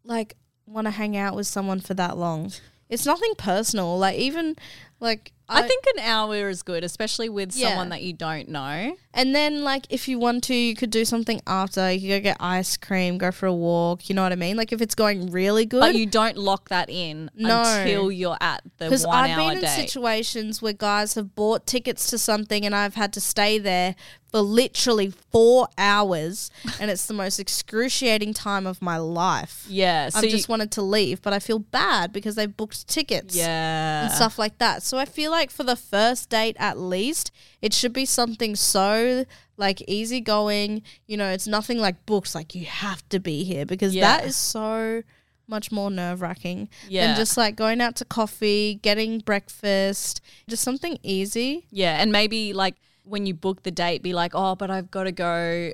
like 0.03 0.37
want 0.67 0.87
to 0.87 0.91
hang 0.91 1.17
out 1.17 1.35
with 1.35 1.47
someone 1.47 1.81
for 1.81 1.95
that 1.95 2.17
long. 2.17 2.53
It's 2.89 3.07
nothing 3.07 3.35
personal. 3.37 3.99
Like 3.99 4.17
even 4.17 4.57
like 5.01 5.33
I, 5.49 5.63
think 5.63 5.85
an 5.97 6.03
hour 6.03 6.49
is 6.49 6.63
good, 6.63 6.83
especially 6.83 7.29
with 7.29 7.55
Yeah. 7.55 7.69
someone 7.69 7.91
that 7.91 8.03
you 8.03 8.13
don't 8.13 8.49
know. 8.49 8.97
And 9.15 9.33
then, 9.33 9.63
like, 9.63 9.87
if 9.91 10.09
you 10.09 10.19
want 10.19 10.43
to, 10.45 10.55
you 10.55 10.75
could 10.75 10.91
do 10.91 11.05
something 11.05 11.41
after. 11.47 11.93
You 11.93 12.01
could 12.01 12.09
go 12.09 12.21
get 12.31 12.37
ice 12.41 12.77
cream, 12.77 13.17
go 13.17 13.31
for 13.31 13.47
a 13.47 13.55
walk. 13.55 14.09
You 14.09 14.17
know 14.17 14.25
what 14.25 14.33
I 14.33 14.37
mean? 14.37 14.57
Like, 14.57 14.73
if 14.73 14.81
it's 14.81 14.97
going 14.97 15.31
really 15.31 15.65
good. 15.65 15.79
But 15.81 15.95
you 15.95 16.07
don't 16.07 16.37
lock 16.37 16.69
that 16.71 16.91
in 16.91 17.31
No. 17.37 17.63
until 17.63 18.11
you're 18.11 18.37
at 18.41 18.63
the 18.79 18.87
Because 18.87 19.05
I've 19.05 19.37
been 19.37 19.59
in 19.59 19.61
date. 19.61 19.69
situations 19.89 20.61
where 20.61 20.73
guys 20.73 21.15
have 21.15 21.37
bought 21.37 21.65
tickets 21.65 22.09
to 22.09 22.19
something 22.19 22.67
and 22.67 22.75
I've 22.75 22.95
had 22.97 23.13
to 23.13 23.21
stay 23.21 23.59
there 23.59 23.95
for 24.37 24.43
literally 24.43 25.11
four 25.33 25.67
hours, 25.79 26.51
and 26.79 26.91
it's 26.91 27.07
the 27.07 27.15
most 27.15 27.39
excruciating 27.41 28.35
time 28.35 28.67
of 28.67 28.83
my 28.83 28.99
life. 28.99 29.65
yeah, 29.67 30.11
so 30.11 30.19
I've 30.19 30.29
just 30.29 30.47
wanted 30.51 30.71
to 30.73 30.83
leave, 30.83 31.23
but 31.23 31.33
I 31.33 31.39
feel 31.39 31.59
bad 31.59 32.13
because 32.13 32.35
they 32.35 32.45
booked 32.45 32.87
tickets. 32.87 33.35
yeah, 33.35 34.03
and 34.05 34.13
stuff 34.13 34.39
like 34.39 34.59
that. 34.59 34.83
So 34.83 34.99
I 34.99 35.07
feel 35.07 35.31
like 35.31 35.51
for 35.51 35.65
the 35.65 35.75
first 35.77 36.29
date 36.29 36.55
at 36.59 36.79
least, 36.79 37.31
it 37.63 37.73
should 37.73 37.95
be 37.95 38.05
something 38.05 38.57
so 38.57 39.25
like 39.57 39.83
easygoing. 39.89 40.83
You 41.07 41.17
know, 41.17 41.31
it's 41.31 41.47
nothing 41.47 41.79
like 41.79 42.05
books 42.05 42.35
like 42.35 42.55
you 42.55 42.67
have 42.67 43.09
to 43.09 43.19
be 43.19 43.43
here 43.45 43.65
because 43.65 43.95
that 43.95 44.21
Yeah. 44.23 44.29
is 44.29 44.37
so 44.37 45.03
much 45.49 45.73
more 45.73 45.91
nerve 45.91 46.21
wracking 46.21 46.69
Yeah. 46.91 47.07
than 47.07 47.17
just 47.17 47.39
like 47.39 47.57
going 47.57 47.81
out 47.81 47.97
to 47.97 48.05
coffee, 48.05 48.81
getting 48.83 49.21
breakfast, 49.21 50.21
just 50.47 50.63
something 50.63 50.99
easy. 51.03 51.67
Yeah, 51.71 51.97
and 52.03 52.13
maybe 52.13 52.53
like 52.53 52.75
when 53.07 53.25
you 53.25 53.35
book 53.35 53.63
the 53.63 53.71
date, 53.71 54.03
be 54.03 54.13
like, 54.13 54.33
oh, 54.35 54.55
but 54.57 54.71
I've 54.71 54.91
got 54.91 55.05
to 55.05 55.13
go 55.13 55.71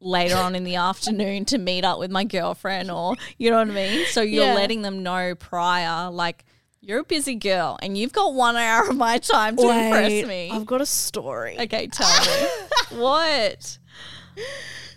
later 0.00 0.36
on 0.36 0.54
in 0.56 0.64
the 0.64 0.74
afternoon 0.90 1.44
to 1.46 1.58
meet 1.58 1.84
up 1.84 1.98
with 1.98 2.10
my 2.10 2.24
girlfriend, 2.24 2.90
or 2.90 3.14
you 3.38 3.50
know 3.50 3.58
what 3.58 3.68
I 3.68 3.72
mean. 3.72 4.04
So 4.06 4.20
you're 4.20 4.44
Yeah. 4.46 4.54
letting 4.54 4.82
them 4.82 5.02
know 5.02 5.34
prior, 5.34 6.10
like 6.10 6.44
you're 6.80 6.98
a 6.98 7.04
busy 7.04 7.36
girl 7.36 7.78
and 7.80 7.96
you've 7.96 8.12
got 8.12 8.34
one 8.34 8.56
hour 8.56 8.88
of 8.88 8.96
my 8.96 9.18
time 9.18 9.56
to 9.56 9.62
impress 9.62 10.26
me. 10.26 10.50
I've 10.52 10.66
got 10.66 10.80
a 10.80 10.86
story. 10.86 11.56
okay, 11.60 11.86
tell 11.86 12.08
me 12.08 12.48
what. 13.00 13.78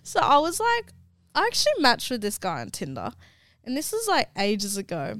So 0.04 0.20
I 0.20 0.38
was 0.40 0.60
like, 0.60 0.92
I 1.36 1.46
actually 1.46 1.74
matched 1.80 2.10
with 2.10 2.22
this 2.22 2.38
guy 2.38 2.62
on 2.62 2.70
Tinder, 2.72 3.12
and 3.64 3.76
this 3.78 3.94
is 3.94 4.08
like 4.08 4.30
ages 4.38 4.78
ago. 4.78 5.20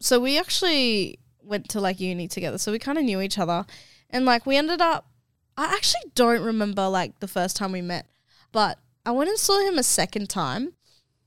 So 0.00 0.18
we 0.20 0.38
actually 0.38 1.18
went 1.42 1.68
to 1.70 1.80
like 1.80 2.00
uni 2.00 2.28
together, 2.28 2.58
so 2.58 2.72
we 2.72 2.78
kind 2.78 2.98
of 2.98 3.04
knew 3.04 3.20
each 3.20 3.38
other, 3.38 3.64
and 4.10 4.24
like 4.24 4.44
we 4.46 4.56
ended 4.56 4.80
up. 4.82 5.06
I 5.56 5.64
actually 5.74 6.10
don't 6.14 6.42
remember 6.42 6.88
like 6.88 7.20
the 7.20 7.28
first 7.28 7.56
time 7.56 7.72
we 7.72 7.82
met, 7.82 8.06
but 8.52 8.78
I 9.04 9.10
went 9.10 9.30
and 9.30 9.38
saw 9.38 9.60
him 9.60 9.78
a 9.78 9.82
second 9.82 10.28
time, 10.28 10.72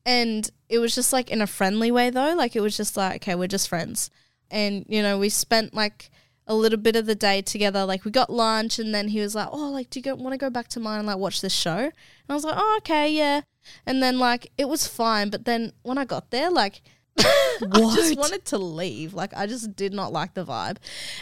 and 0.05 0.49
it 0.69 0.79
was 0.79 0.95
just 0.95 1.13
like 1.13 1.29
in 1.29 1.41
a 1.41 1.47
friendly 1.47 1.91
way 1.91 2.09
though. 2.09 2.33
Like 2.35 2.55
it 2.55 2.61
was 2.61 2.77
just 2.77 2.97
like, 2.97 3.17
okay, 3.17 3.35
we're 3.35 3.47
just 3.47 3.69
friends, 3.69 4.09
and 4.49 4.85
you 4.87 5.01
know 5.01 5.17
we 5.17 5.29
spent 5.29 5.73
like 5.73 6.09
a 6.47 6.55
little 6.55 6.77
bit 6.77 6.95
of 6.95 7.05
the 7.05 7.15
day 7.15 7.41
together. 7.41 7.85
Like 7.85 8.05
we 8.05 8.11
got 8.11 8.29
lunch, 8.29 8.79
and 8.79 8.93
then 8.93 9.09
he 9.09 9.19
was 9.19 9.35
like, 9.35 9.49
"Oh, 9.51 9.69
like, 9.69 9.89
do 9.89 10.01
you 10.03 10.15
want 10.15 10.33
to 10.33 10.37
go 10.37 10.49
back 10.49 10.67
to 10.69 10.79
mine 10.79 10.99
and 10.99 11.07
like 11.07 11.17
watch 11.17 11.41
this 11.41 11.53
show?" 11.53 11.77
And 11.77 11.93
I 12.29 12.33
was 12.33 12.43
like, 12.43 12.55
"Oh, 12.57 12.75
okay, 12.79 13.11
yeah." 13.11 13.41
And 13.85 14.01
then 14.01 14.19
like 14.19 14.51
it 14.57 14.69
was 14.69 14.87
fine, 14.87 15.29
but 15.29 15.45
then 15.45 15.73
when 15.83 15.97
I 15.97 16.05
got 16.05 16.31
there, 16.31 16.51
like 16.51 16.81
I 17.19 17.93
just 17.95 18.17
wanted 18.17 18.45
to 18.45 18.57
leave. 18.57 19.13
Like 19.13 19.33
I 19.35 19.47
just 19.47 19.75
did 19.75 19.93
not 19.93 20.11
like 20.11 20.33
the 20.33 20.45
vibe, 20.45 20.77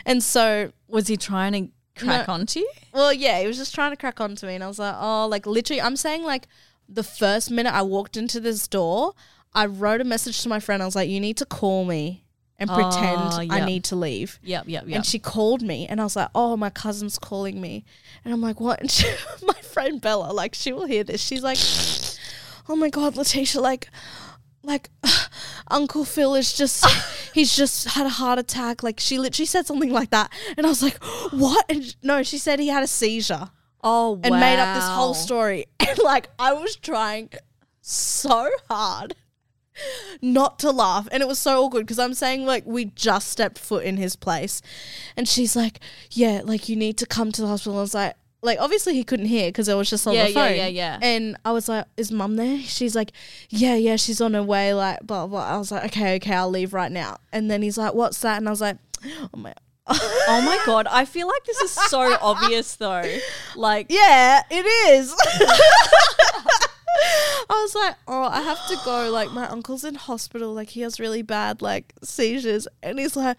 and 0.06 0.22
so 0.24 0.72
Was 0.88 1.08
he 1.08 1.18
trying 1.18 1.54
to 1.54 1.72
crack 1.98 2.28
No. 2.28 2.34
onto 2.36 2.60
you? 2.60 2.70
well, 2.94 3.14
yeah, 3.14 3.40
he 3.42 3.48
was 3.48 3.58
just 3.58 3.74
trying 3.76 3.92
to 3.92 3.98
crack 3.98 4.20
onto 4.22 4.46
me, 4.48 4.56
and 4.56 4.64
I 4.64 4.68
was 4.68 4.80
like, 4.80 4.96
"Oh, 4.98 5.28
like 5.28 5.46
literally." 5.46 5.82
I'm 5.82 5.96
saying 5.96 6.24
like 6.24 6.48
the 6.90 7.04
first 7.04 7.50
minute 7.52 7.74
I 7.74 7.82
walked 7.82 8.18
into 8.18 8.40
this 8.40 8.68
door, 8.68 9.14
I 9.54 9.66
wrote 9.66 10.02
a 10.02 10.04
message 10.04 10.42
to 10.44 10.50
my 10.50 10.60
friend. 10.60 10.82
I 10.82 10.86
was 10.86 10.96
like, 10.96 11.10
"You 11.10 11.20
need 11.20 11.38
to 11.38 11.46
call 11.46 11.86
me." 11.86 12.22
And 12.60 12.70
Oh, 12.70 12.76
pretend 12.76 13.52
I 13.52 13.66
need 13.66 13.84
to 13.86 13.96
leave. 13.96 14.40
Yep, 14.44 14.66
yep, 14.68 14.84
yep. 14.88 14.96
And 14.96 15.06
she 15.06 15.18
called 15.20 15.62
me, 15.62 15.88
and 15.88 16.00
I 16.00 16.04
was 16.04 16.16
like, 16.16 16.30
"Oh, 16.36 16.56
my 16.56 16.70
cousin's 16.70 17.18
calling 17.20 17.60
me," 17.60 17.84
and 18.24 18.34
I'm 18.34 18.42
like, 18.42 18.60
"What?" 18.60 18.80
And 18.82 18.92
she, 18.92 19.08
my 19.42 19.54
friend 19.56 20.00
Bella, 20.00 20.32
like, 20.32 20.54
she 20.56 20.72
will 20.72 20.86
hear 20.86 21.04
this. 21.04 21.20
She's 21.22 21.44
like, 21.44 21.58
"Oh 22.70 22.76
my 22.76 22.90
god, 22.90 23.16
Latisha, 23.16 23.60
like, 23.62 23.90
like, 24.64 24.90
Uncle 25.68 26.06
Phil 26.06 26.36
is 26.36 26.54
just, 26.54 26.86
he's 27.34 27.56
just 27.56 27.90
had 27.90 28.06
a 28.06 28.10
heart 28.10 28.40
attack." 28.40 28.84
Like, 28.84 29.00
she 29.00 29.20
literally 29.20 29.46
said 29.46 29.66
something 29.66 29.92
like 29.92 30.10
that, 30.12 30.32
and 30.58 30.66
I 30.66 30.70
was 30.70 30.82
like, 30.82 31.04
"What?" 31.32 31.66
And 31.70 31.84
sh- 31.86 31.94
no, 32.02 32.24
she 32.24 32.38
said 32.38 32.60
he 32.60 32.68
had 32.68 32.84
a 32.84 32.88
seizure 32.88 33.50
oh, 33.84 34.12
wow. 34.12 34.22
and 34.24 34.40
made 34.40 34.60
up 34.60 34.76
this 34.76 34.88
whole 34.88 35.10
wow. 35.10 35.14
story, 35.14 35.66
and 35.80 35.98
like, 36.00 36.30
I 36.40 36.54
was 36.54 36.76
trying 36.76 37.30
so 37.82 38.50
hard. 38.70 39.16
Not 40.22 40.60
to 40.60 40.70
laugh, 40.70 41.08
and 41.12 41.24
it 41.24 41.28
was 41.28 41.40
so 41.40 41.64
awkward 41.64 41.82
because 41.82 41.98
I'm 41.98 42.14
saying 42.14 42.46
like 42.46 42.64
we 42.64 42.86
just 42.86 43.30
stepped 43.30 43.58
foot 43.58 43.84
in 43.84 43.98
his 43.98 44.16
place, 44.16 44.62
and 45.18 45.28
she's 45.28 45.56
like, 45.56 45.80
"Yeah, 46.12 46.42
like 46.44 46.70
you 46.70 46.76
need 46.76 46.96
to 47.00 47.08
come 47.08 47.32
to 47.32 47.42
the 47.42 47.48
hospital." 47.48 47.80
I 47.80 47.82
was 47.82 47.96
like, 47.96 48.16
like 48.44 48.60
obviously 48.60 48.94
he 48.94 49.04
couldn't 49.04 49.26
hear 49.26 49.48
because 49.48 49.68
it 49.68 49.74
was 49.76 49.90
just 49.90 50.06
on 50.06 50.14
Yeah, 50.14 50.26
the 50.26 50.32
yeah, 50.32 50.48
phone. 50.48 50.56
yeah, 50.58 50.68
yeah. 50.68 51.00
And 51.02 51.38
I 51.46 51.52
was 51.52 51.68
like, 51.68 51.86
"Is 51.98 52.12
mum 52.12 52.36
there?" 52.36 52.60
She's 52.60 52.96
like, 52.96 53.12
"Yeah, 53.50 53.76
yeah, 53.76 53.96
she's 53.96 54.22
on 54.22 54.34
her 54.36 54.44
way." 54.44 54.74
Like, 54.74 55.00
blah 55.02 55.26
blah. 55.28 55.46
I 55.46 55.58
was 55.58 55.72
like, 55.72 55.86
"Okay, 55.86 56.16
okay, 56.18 56.34
I'll 56.34 56.50
leave 56.50 56.74
right 56.74 56.92
now." 56.92 57.18
And 57.32 57.50
then 57.50 57.62
he's 57.62 57.78
like, 57.78 57.94
"What's 57.94 58.20
that?" 58.20 58.38
And 58.38 58.48
I 58.48 58.52
was 58.52 58.62
like, 58.62 58.78
"Oh 59.06 59.30
my." 59.38 59.54
Oh 60.30 60.42
my 60.46 60.58
god, 60.66 60.88
I 60.90 61.04
feel 61.04 61.28
like 61.28 61.44
this 61.46 61.60
is 61.60 61.72
so 61.72 62.16
obvious 62.22 62.76
though. 62.78 63.04
Like 63.58 63.88
Yeah, 63.90 64.42
it 64.50 64.66
is. 64.94 65.14
I 67.50 67.62
was 67.62 67.76
like, 67.76 67.96
oh, 68.08 68.24
I 68.24 68.42
have 68.42 68.66
to 68.70 68.78
go. 68.86 69.10
Like, 69.12 69.32
my 69.32 69.48
uncle's 69.50 69.84
in 69.84 69.96
hospital. 69.96 70.54
Like, 70.54 70.70
he 70.70 70.82
has 70.82 71.00
really 71.00 71.22
bad, 71.22 71.62
like, 71.62 71.94
seizures. 72.04 72.68
And 72.82 72.98
he's 73.00 73.16
like, 73.18 73.36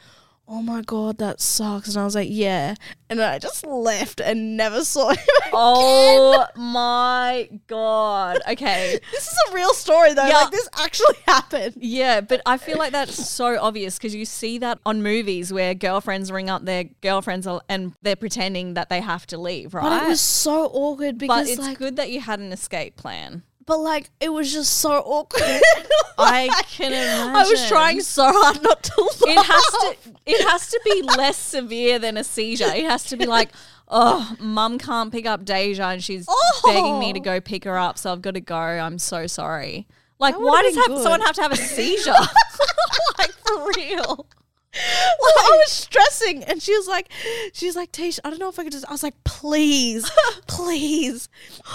oh 0.46 0.62
my 0.62 0.82
God, 0.82 1.18
that 1.18 1.40
sucks. 1.40 1.88
And 1.88 1.98
I 1.98 2.04
was 2.04 2.14
like, 2.14 2.28
yeah. 2.30 2.74
And 3.08 3.20
I 3.20 3.38
just 3.38 3.64
left 3.66 4.20
and 4.20 4.56
never 4.56 4.84
saw 4.84 5.10
him. 5.14 5.18
Oh 5.52 6.46
my 6.56 7.48
god. 7.66 8.38
Okay. 8.48 8.98
This 9.12 9.26
is 9.28 9.38
a 9.50 9.54
real 9.54 9.72
story, 9.74 10.12
though. 10.14 10.26
Yeah. 10.26 10.38
Like, 10.38 10.50
this 10.50 10.68
actually 10.76 11.16
happened. 11.26 11.74
Yeah, 11.76 12.20
but 12.20 12.40
I 12.46 12.56
feel 12.56 12.78
like 12.78 12.92
that's 12.92 13.28
so 13.28 13.58
obvious 13.60 13.96
because 13.96 14.14
you 14.14 14.24
see 14.24 14.58
that 14.58 14.78
on 14.84 15.02
movies 15.02 15.52
where 15.52 15.74
girlfriends 15.74 16.32
ring 16.32 16.50
up 16.50 16.64
their 16.64 16.84
girlfriends 17.00 17.46
and 17.68 17.94
they're 18.02 18.16
pretending 18.16 18.74
that 18.74 18.88
they 18.88 19.00
have 19.00 19.26
to 19.28 19.38
leave, 19.38 19.72
right? 19.74 19.82
But 19.82 20.02
it 20.04 20.08
was 20.08 20.20
so 20.20 20.66
awkward 20.66 21.18
because, 21.18 21.46
But 21.46 21.50
it's 21.50 21.60
like, 21.60 21.78
good 21.78 21.96
that 21.96 22.10
you 22.10 22.20
had 22.20 22.40
an 22.40 22.52
escape 22.52 22.96
plan. 22.96 23.42
But 23.66 23.78
like, 23.78 24.10
it 24.20 24.30
was 24.30 24.52
just 24.52 24.78
so 24.78 24.92
awkward. 24.92 25.60
I 26.18 26.62
can 26.68 26.92
imagine. 26.92 27.36
I 27.36 27.48
was 27.48 27.68
trying 27.68 28.00
so 28.00 28.24
hard 28.26 28.62
not 28.62 28.82
to 28.82 29.02
laugh. 29.02 29.22
It 29.22 29.44
has 29.44 29.64
to. 29.64 30.10
It 30.26 30.48
has 30.48 30.68
to 30.68 30.80
be 30.84 31.02
less 31.16 31.36
severe 31.36 31.98
than 31.98 32.16
a 32.16 32.24
seizure. 32.24 32.72
It 32.74 32.84
has 32.84 33.04
to 33.04 33.16
be 33.16 33.26
like, 33.26 33.50
oh, 33.88 34.36
mum 34.40 34.78
can't 34.78 35.12
pick 35.12 35.26
up 35.26 35.44
Deja 35.44 35.84
and 35.84 36.02
she's 36.02 36.26
begging 36.64 36.98
me 36.98 37.12
to 37.12 37.20
oh! 37.20 37.22
go 37.22 37.40
pick 37.40 37.64
her 37.64 37.78
up, 37.78 37.98
so 37.98 38.12
I've 38.12 38.22
got 38.22 38.34
to 38.34 38.40
go. 38.40 38.56
I'm 38.56 38.98
so 38.98 39.26
sorry. 39.26 39.86
Like, 40.18 40.38
why 40.38 40.62
does 40.62 40.76
have, 40.76 40.98
someone 40.98 41.20
have 41.20 41.34
to 41.36 41.42
have 41.42 41.52
a 41.52 41.56
seizure? 41.56 42.12
like 43.18 43.32
for 43.32 43.70
real. 43.76 44.26
Well, 44.74 45.32
I 45.38 45.50
was 45.62 45.70
stressing, 45.70 46.44
and 46.44 46.62
she 46.62 46.76
was 46.76 46.88
like, 46.88 47.10
"She 47.52 47.66
was 47.66 47.76
like, 47.76 47.92
Tish, 47.92 48.18
I 48.24 48.30
don't 48.30 48.38
know 48.38 48.48
if 48.48 48.58
I 48.58 48.64
could 48.64 48.72
just." 48.72 48.86
I 48.88 48.92
was 48.92 49.02
like, 49.02 49.14
"Please, 49.24 50.10
please." 50.46 51.28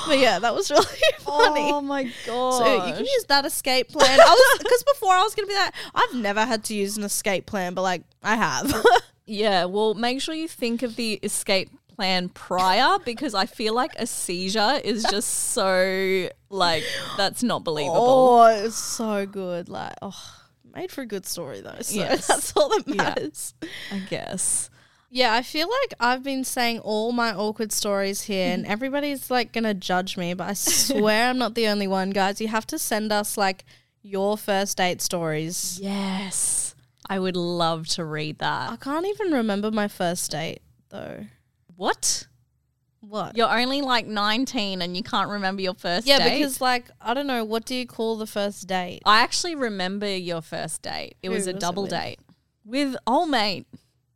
But 0.07 0.19
yeah, 0.19 0.39
that 0.39 0.53
was 0.53 0.69
really 0.69 0.85
funny. 1.19 1.71
Oh 1.71 1.81
my 1.81 2.11
god. 2.25 2.51
so 2.57 2.85
you 2.87 2.93
can 2.93 3.05
use 3.05 3.25
that 3.29 3.45
escape 3.45 3.89
plan. 3.89 4.19
I 4.19 4.23
was 4.25 4.59
because 4.59 4.83
before 4.83 5.13
I 5.13 5.23
was 5.23 5.33
gonna 5.35 5.47
be 5.47 5.55
like, 5.55 5.73
I've 5.95 6.15
never 6.15 6.45
had 6.45 6.63
to 6.65 6.75
use 6.75 6.97
an 6.97 7.03
escape 7.03 7.45
plan, 7.45 7.73
but 7.73 7.81
like 7.83 8.03
I 8.23 8.35
have. 8.35 8.73
Yeah, 9.31 9.65
well, 9.65 9.93
make 9.93 10.21
sure 10.21 10.33
you 10.33 10.47
think 10.47 10.81
of 10.81 10.95
the 10.95 11.19
escape 11.21 11.69
plan 11.95 12.29
prior 12.29 12.97
because 13.05 13.35
I 13.35 13.45
feel 13.45 13.75
like 13.75 13.91
a 13.99 14.07
seizure 14.07 14.81
is 14.83 15.03
just 15.03 15.29
so 15.51 16.29
like 16.49 16.83
that's 17.15 17.43
not 17.43 17.63
believable. 17.63 17.99
oh, 17.99 18.45
it's 18.45 18.75
so 18.75 19.27
good. 19.27 19.69
Like, 19.69 19.93
oh, 20.01 20.15
made 20.75 20.91
for 20.91 21.01
a 21.01 21.05
good 21.05 21.25
story 21.25 21.61
though. 21.61 21.77
So 21.81 21.95
Yes. 21.95 22.27
that's 22.27 22.55
all 22.55 22.69
that 22.69 22.83
Yeah. 22.87 22.95
matters. 22.95 23.53
I 23.91 23.99
guess. 23.99 24.69
Yeah, 25.11 25.33
I 25.33 25.41
feel 25.41 25.67
like 25.67 25.93
I've 25.99 26.21
been 26.23 26.43
saying 26.43 26.79
all 26.79 27.11
my 27.11 27.33
awkward 27.33 27.71
stories 27.71 28.21
here, 28.23 28.53
and 28.53 28.65
everybody's 28.75 29.31
like 29.31 29.51
gonna 29.53 29.73
judge 29.73 30.17
me, 30.17 30.33
but 30.35 30.49
I 30.49 30.53
swear 30.53 31.29
I'm 31.29 31.37
not 31.39 31.55
the 31.55 31.67
only 31.67 31.87
one, 31.87 32.11
guys. 32.11 32.39
You 32.39 32.47
have 32.49 32.67
to 32.67 32.77
send 32.77 33.11
us 33.11 33.35
like 33.37 33.65
your 34.03 34.37
first 34.37 34.77
date 34.77 35.01
stories. 35.01 35.79
Yes. 35.81 36.75
I 37.09 37.17
would 37.19 37.35
love 37.35 37.87
to 37.89 38.05
read 38.05 38.37
that. 38.39 38.69
I 38.71 38.75
can't 38.75 39.05
even 39.07 39.31
remember 39.33 39.71
my 39.71 39.87
first 39.87 40.29
date 40.31 40.61
though. 40.89 41.25
What? 41.75 42.27
What? 43.01 43.37
You're 43.37 43.49
only 43.49 43.81
like 43.81 44.05
19 44.07 44.81
and 44.81 44.95
you 44.97 45.03
can't 45.03 45.29
remember 45.29 45.61
your 45.61 45.73
first 45.73 46.05
yeah, 46.05 46.17
date? 46.19 46.37
because 46.39 46.59
like 46.59 46.89
I 46.99 47.13
don't 47.13 47.27
know, 47.27 47.43
what 47.45 47.65
do 47.65 47.73
you 47.75 47.85
call 47.87 48.17
the 48.17 48.27
first 48.27 48.67
date? 48.67 49.01
I 49.05 49.21
actually 49.21 49.55
remember 49.55 50.07
your 50.15 50.41
first 50.41 50.81
date. 50.81 51.15
It 51.23 51.27
Who 51.27 51.33
was 51.33 51.47
a 51.47 51.51
was 51.51 51.55
it 51.55 51.59
double 51.61 51.83
with? 51.83 51.91
date 51.91 52.19
with 52.65 52.95
old 53.07 53.29
mate. 53.29 53.65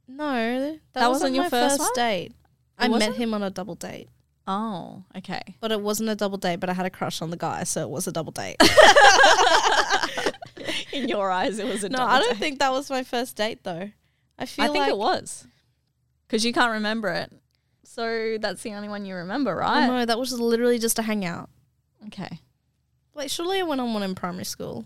No, 0.08 0.24
that, 0.60 0.80
That 0.94 1.10
wasn't, 1.10 1.34
wasn't 1.34 1.36
your 1.36 1.44
my 1.46 1.50
first 1.50 1.78
first 1.78 1.80
one? 1.82 1.92
date. 1.96 2.32
I 2.78 2.88
wasn't? 2.90 3.12
met 3.14 3.20
him 3.22 3.34
on 3.34 3.42
a 3.44 3.50
double 3.50 3.76
date. 3.76 4.10
Oh, 4.46 5.06
okay. 5.18 5.42
but 5.62 5.72
it 5.72 5.80
wasn't 5.80 6.10
a 6.10 6.16
double 6.16 6.38
date. 6.38 6.60
But 6.60 6.70
I 6.70 6.74
had 6.74 6.86
a 6.86 6.90
crush 6.90 7.22
on 7.22 7.30
the 7.30 7.38
guy, 7.38 7.64
so 7.64 7.82
it 7.84 7.90
was 7.90 8.08
a 8.08 8.12
double 8.12 8.34
date. 8.34 8.58
In 10.92 11.08
your 11.10 11.32
eyes, 11.32 11.58
it 11.60 11.66
was 11.66 11.84
a 11.84 11.90
no, 11.90 11.98
double 12.00 12.12
I 12.12 12.20
don't 12.20 12.30
date. 12.32 12.40
think 12.40 12.60
that 12.60 12.72
was 12.72 12.90
my 12.90 13.04
first 13.04 13.36
date 13.36 13.64
though. 13.64 13.90
I 14.38 14.46
feel 14.46 14.66
I 14.66 14.68
think 14.68 14.80
like 14.84 14.90
it 14.90 14.98
was 14.98 15.48
because 16.28 16.44
you 16.46 16.52
can't 16.54 16.74
remember 16.74 17.10
it. 17.10 17.32
So 17.84 18.38
that's 18.40 18.62
the 18.64 18.74
only 18.74 18.88
one 18.90 19.06
you 19.06 19.16
remember, 19.16 19.52
oh, 19.52 19.56
right? 19.58 19.88
No, 19.88 20.06
that 20.06 20.18
was 20.18 20.32
literally 20.40 20.80
just 20.80 21.00
a 21.00 21.02
hangout. 21.02 21.50
Okay. 22.08 22.40
Like, 23.14 23.30
surely 23.30 23.60
I 23.60 23.64
went 23.64 23.82
on 23.82 23.94
one 23.94 24.04
in 24.04 24.16
primary 24.16 24.46
school. 24.46 24.86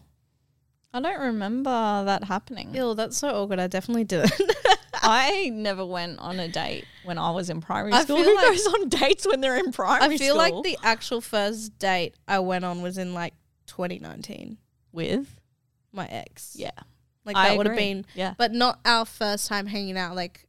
I 0.94 1.00
don't 1.00 1.20
remember 1.20 2.04
that 2.06 2.24
happening. 2.26 2.74
Ew, 2.74 2.94
that's 2.96 3.18
so 3.18 3.30
awkward. 3.44 3.60
I 3.60 3.68
definitely 3.68 4.04
didn't. 4.04 4.34
I 5.04 5.50
never 5.54 5.86
went 5.86 6.18
on 6.20 6.40
a 6.40 6.48
date 6.48 6.86
when 7.04 7.18
I 7.18 7.32
was 7.32 7.50
in 7.50 7.62
primary 7.62 7.94
I 7.94 8.02
school. 8.04 8.18
feel 8.18 8.26
Who 8.26 8.36
like- 8.36 8.46
goes 8.46 8.68
on 8.68 8.90
dates 8.90 9.28
when 9.28 9.42
they're 9.42 9.58
in 9.58 9.72
primary 9.72 10.16
I 10.16 10.18
feel 10.18 10.36
school? 10.40 10.56
like 10.58 10.64
the 10.64 10.78
actual 10.84 11.22
first 11.22 11.78
date 11.78 12.16
I 12.28 12.40
went 12.40 12.66
on 12.66 12.82
was 12.82 12.98
in 12.98 13.14
like 13.14 13.34
2019. 13.68 14.58
with 14.92 15.40
My 15.94 16.08
ex. 16.08 16.56
yeah, 16.58 16.72
Like 17.26 17.36
I 17.36 17.50
that 17.50 17.58
would 17.58 17.68
have 17.68 17.74
agree. 17.76 17.94
been, 17.94 18.06
yeah. 18.16 18.34
but 18.38 18.54
not 18.54 18.80
our 18.86 19.06
first 19.06 19.48
time 19.48 19.68
hanging 19.68 19.98
out. 19.98 20.16
Like, 20.16 20.47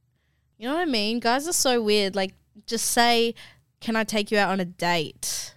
you 0.58 0.68
know 0.68 0.74
what 0.74 0.82
I 0.82 0.90
mean? 0.90 1.20
Guys 1.20 1.48
are 1.48 1.52
so 1.52 1.80
weird. 1.80 2.14
Like, 2.14 2.34
just 2.66 2.86
say, 2.86 3.34
"Can 3.80 3.96
I 3.96 4.04
take 4.04 4.30
you 4.30 4.38
out 4.38 4.50
on 4.50 4.60
a 4.60 4.64
date?" 4.64 5.54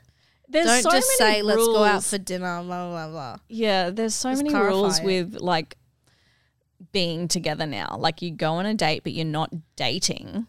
There's 0.47 0.67
Don't 0.67 0.83
so 0.83 0.91
just 0.91 1.11
many 1.19 1.33
say, 1.33 1.41
"Let's 1.41 1.65
go 1.65 1.83
out 1.83 2.03
for 2.03 2.17
dinner." 2.17 2.61
Blah 2.63 2.89
blah 2.89 3.07
blah. 3.09 3.37
Yeah, 3.49 3.89
there's 3.89 4.15
so 4.15 4.29
Just 4.31 4.43
many 4.43 4.55
rules 4.55 4.99
it. 4.99 5.05
with 5.05 5.35
like 5.41 5.77
being 6.91 7.27
together 7.27 7.65
now. 7.65 7.95
Like 7.97 8.21
you 8.21 8.31
go 8.31 8.53
on 8.53 8.65
a 8.65 8.73
date, 8.73 9.03
but 9.03 9.13
you're 9.13 9.25
not 9.25 9.53
dating. 9.75 10.47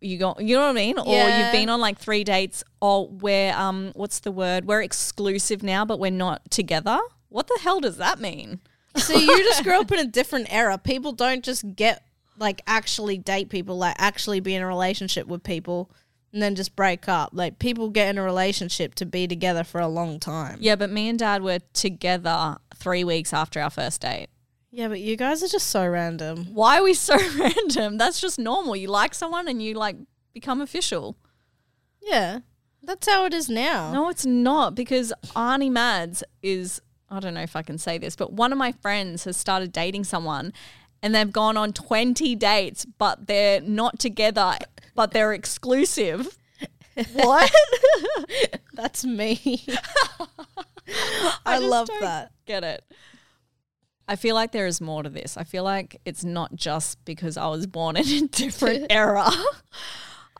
You 0.00 0.18
go, 0.18 0.36
you 0.38 0.54
know 0.54 0.62
what 0.62 0.70
I 0.70 0.72
mean? 0.72 0.98
Or 0.98 1.28
you've 1.28 1.52
been 1.52 1.68
on 1.70 1.80
like 1.80 1.98
three 1.98 2.22
dates. 2.22 2.62
Or 2.80 3.08
we're 3.08 3.52
um, 3.54 3.92
what's 3.94 4.20
the 4.20 4.30
word? 4.30 4.66
We're 4.66 4.82
exclusive 4.82 5.62
now, 5.62 5.84
but 5.84 5.98
we're 5.98 6.10
not 6.10 6.50
together. 6.50 6.98
What 7.28 7.48
the 7.48 7.58
hell 7.62 7.80
does 7.80 7.96
that 7.96 8.20
mean? 8.20 8.60
So 8.96 9.16
you 9.16 9.38
just 9.44 9.64
grew 9.64 9.80
up 9.80 9.90
in 9.92 9.98
a 9.98 10.06
different 10.06 10.52
era. 10.52 10.78
People 10.78 11.12
don't 11.12 11.44
just 11.44 11.74
get 11.74 12.02
like 12.38 12.62
actually 12.66 13.18
date 13.18 13.48
people, 13.48 13.78
like 13.78 13.96
actually 13.98 14.40
be 14.40 14.54
in 14.54 14.62
a 14.62 14.66
relationship 14.66 15.26
with 15.26 15.42
people 15.42 15.90
and 16.32 16.42
then 16.42 16.54
just 16.54 16.76
break 16.76 17.08
up. 17.08 17.30
Like 17.32 17.58
people 17.58 17.88
get 17.90 18.08
in 18.10 18.18
a 18.18 18.22
relationship 18.22 18.94
to 18.96 19.06
be 19.06 19.26
together 19.26 19.64
for 19.64 19.80
a 19.80 19.88
long 19.88 20.20
time. 20.20 20.58
Yeah, 20.60 20.76
but 20.76 20.90
me 20.90 21.08
and 21.08 21.18
Dad 21.18 21.42
were 21.42 21.60
together 21.72 22.58
three 22.74 23.04
weeks 23.04 23.32
after 23.32 23.60
our 23.60 23.70
first 23.70 24.02
date. 24.02 24.28
Yeah, 24.70 24.88
but 24.88 25.00
you 25.00 25.16
guys 25.16 25.42
are 25.42 25.48
just 25.48 25.68
so 25.68 25.86
random. 25.88 26.48
Why 26.52 26.78
are 26.78 26.82
we 26.82 26.92
so 26.94 27.16
random? 27.38 27.96
That's 27.96 28.20
just 28.20 28.38
normal. 28.38 28.76
You 28.76 28.88
like 28.88 29.14
someone 29.14 29.48
and 29.48 29.62
you 29.62 29.74
like 29.74 29.96
become 30.34 30.60
official. 30.60 31.16
Yeah. 32.02 32.40
That's 32.82 33.08
how 33.08 33.24
it 33.24 33.32
is 33.32 33.48
now. 33.48 33.92
No, 33.92 34.10
it's 34.10 34.26
not 34.26 34.74
because 34.74 35.12
Arnie 35.34 35.70
Mads 35.70 36.22
is, 36.42 36.80
I 37.08 37.18
don't 37.18 37.34
know 37.34 37.40
if 37.40 37.56
I 37.56 37.62
can 37.62 37.78
say 37.78 37.98
this, 37.98 38.14
but 38.14 38.34
one 38.34 38.52
of 38.52 38.58
my 38.58 38.70
friends 38.70 39.24
has 39.24 39.36
started 39.36 39.72
dating 39.72 40.04
someone 40.04 40.52
and 41.06 41.14
they've 41.14 41.32
gone 41.32 41.56
on 41.56 41.72
20 41.72 42.34
dates, 42.34 42.84
but 42.84 43.28
they're 43.28 43.60
not 43.60 44.00
together, 44.00 44.56
but 44.96 45.12
they're 45.12 45.32
exclusive. 45.32 46.36
What? 47.12 47.52
That's 48.74 49.04
me. 49.04 49.64
I, 50.88 51.32
I 51.44 51.58
love 51.58 51.88
that. 52.00 52.32
Get 52.44 52.64
it. 52.64 52.84
I 54.08 54.16
feel 54.16 54.34
like 54.34 54.50
there 54.50 54.66
is 54.66 54.80
more 54.80 55.04
to 55.04 55.08
this. 55.08 55.36
I 55.36 55.44
feel 55.44 55.62
like 55.62 56.00
it's 56.04 56.24
not 56.24 56.56
just 56.56 57.04
because 57.04 57.36
I 57.36 57.46
was 57.46 57.68
born 57.68 57.96
in 57.96 58.24
a 58.24 58.26
different 58.26 58.86
era. 58.90 59.30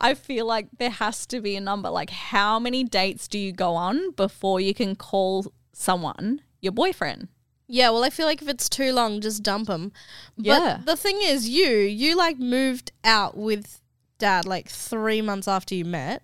I 0.00 0.14
feel 0.14 0.46
like 0.46 0.66
there 0.78 0.90
has 0.90 1.26
to 1.26 1.40
be 1.40 1.54
a 1.54 1.60
number. 1.60 1.90
Like, 1.90 2.10
how 2.10 2.58
many 2.58 2.82
dates 2.82 3.28
do 3.28 3.38
you 3.38 3.52
go 3.52 3.76
on 3.76 4.10
before 4.16 4.60
you 4.60 4.74
can 4.74 4.96
call 4.96 5.46
someone 5.72 6.40
your 6.60 6.72
boyfriend? 6.72 7.28
Yeah, 7.68 7.90
well, 7.90 8.04
I 8.04 8.10
feel 8.10 8.26
like 8.26 8.42
if 8.42 8.48
it's 8.48 8.68
too 8.68 8.92
long, 8.92 9.20
just 9.20 9.42
dump 9.42 9.66
them. 9.66 9.92
But 10.36 10.44
Yeah. 10.44 10.80
the 10.84 10.96
thing 10.96 11.18
is, 11.20 11.48
you 11.48 11.68
you 11.68 12.16
like 12.16 12.38
moved 12.38 12.92
out 13.04 13.36
with 13.36 13.80
dad 14.18 14.46
like 14.46 14.68
three 14.68 15.20
months 15.20 15.48
after 15.48 15.74
you 15.74 15.84
met, 15.84 16.22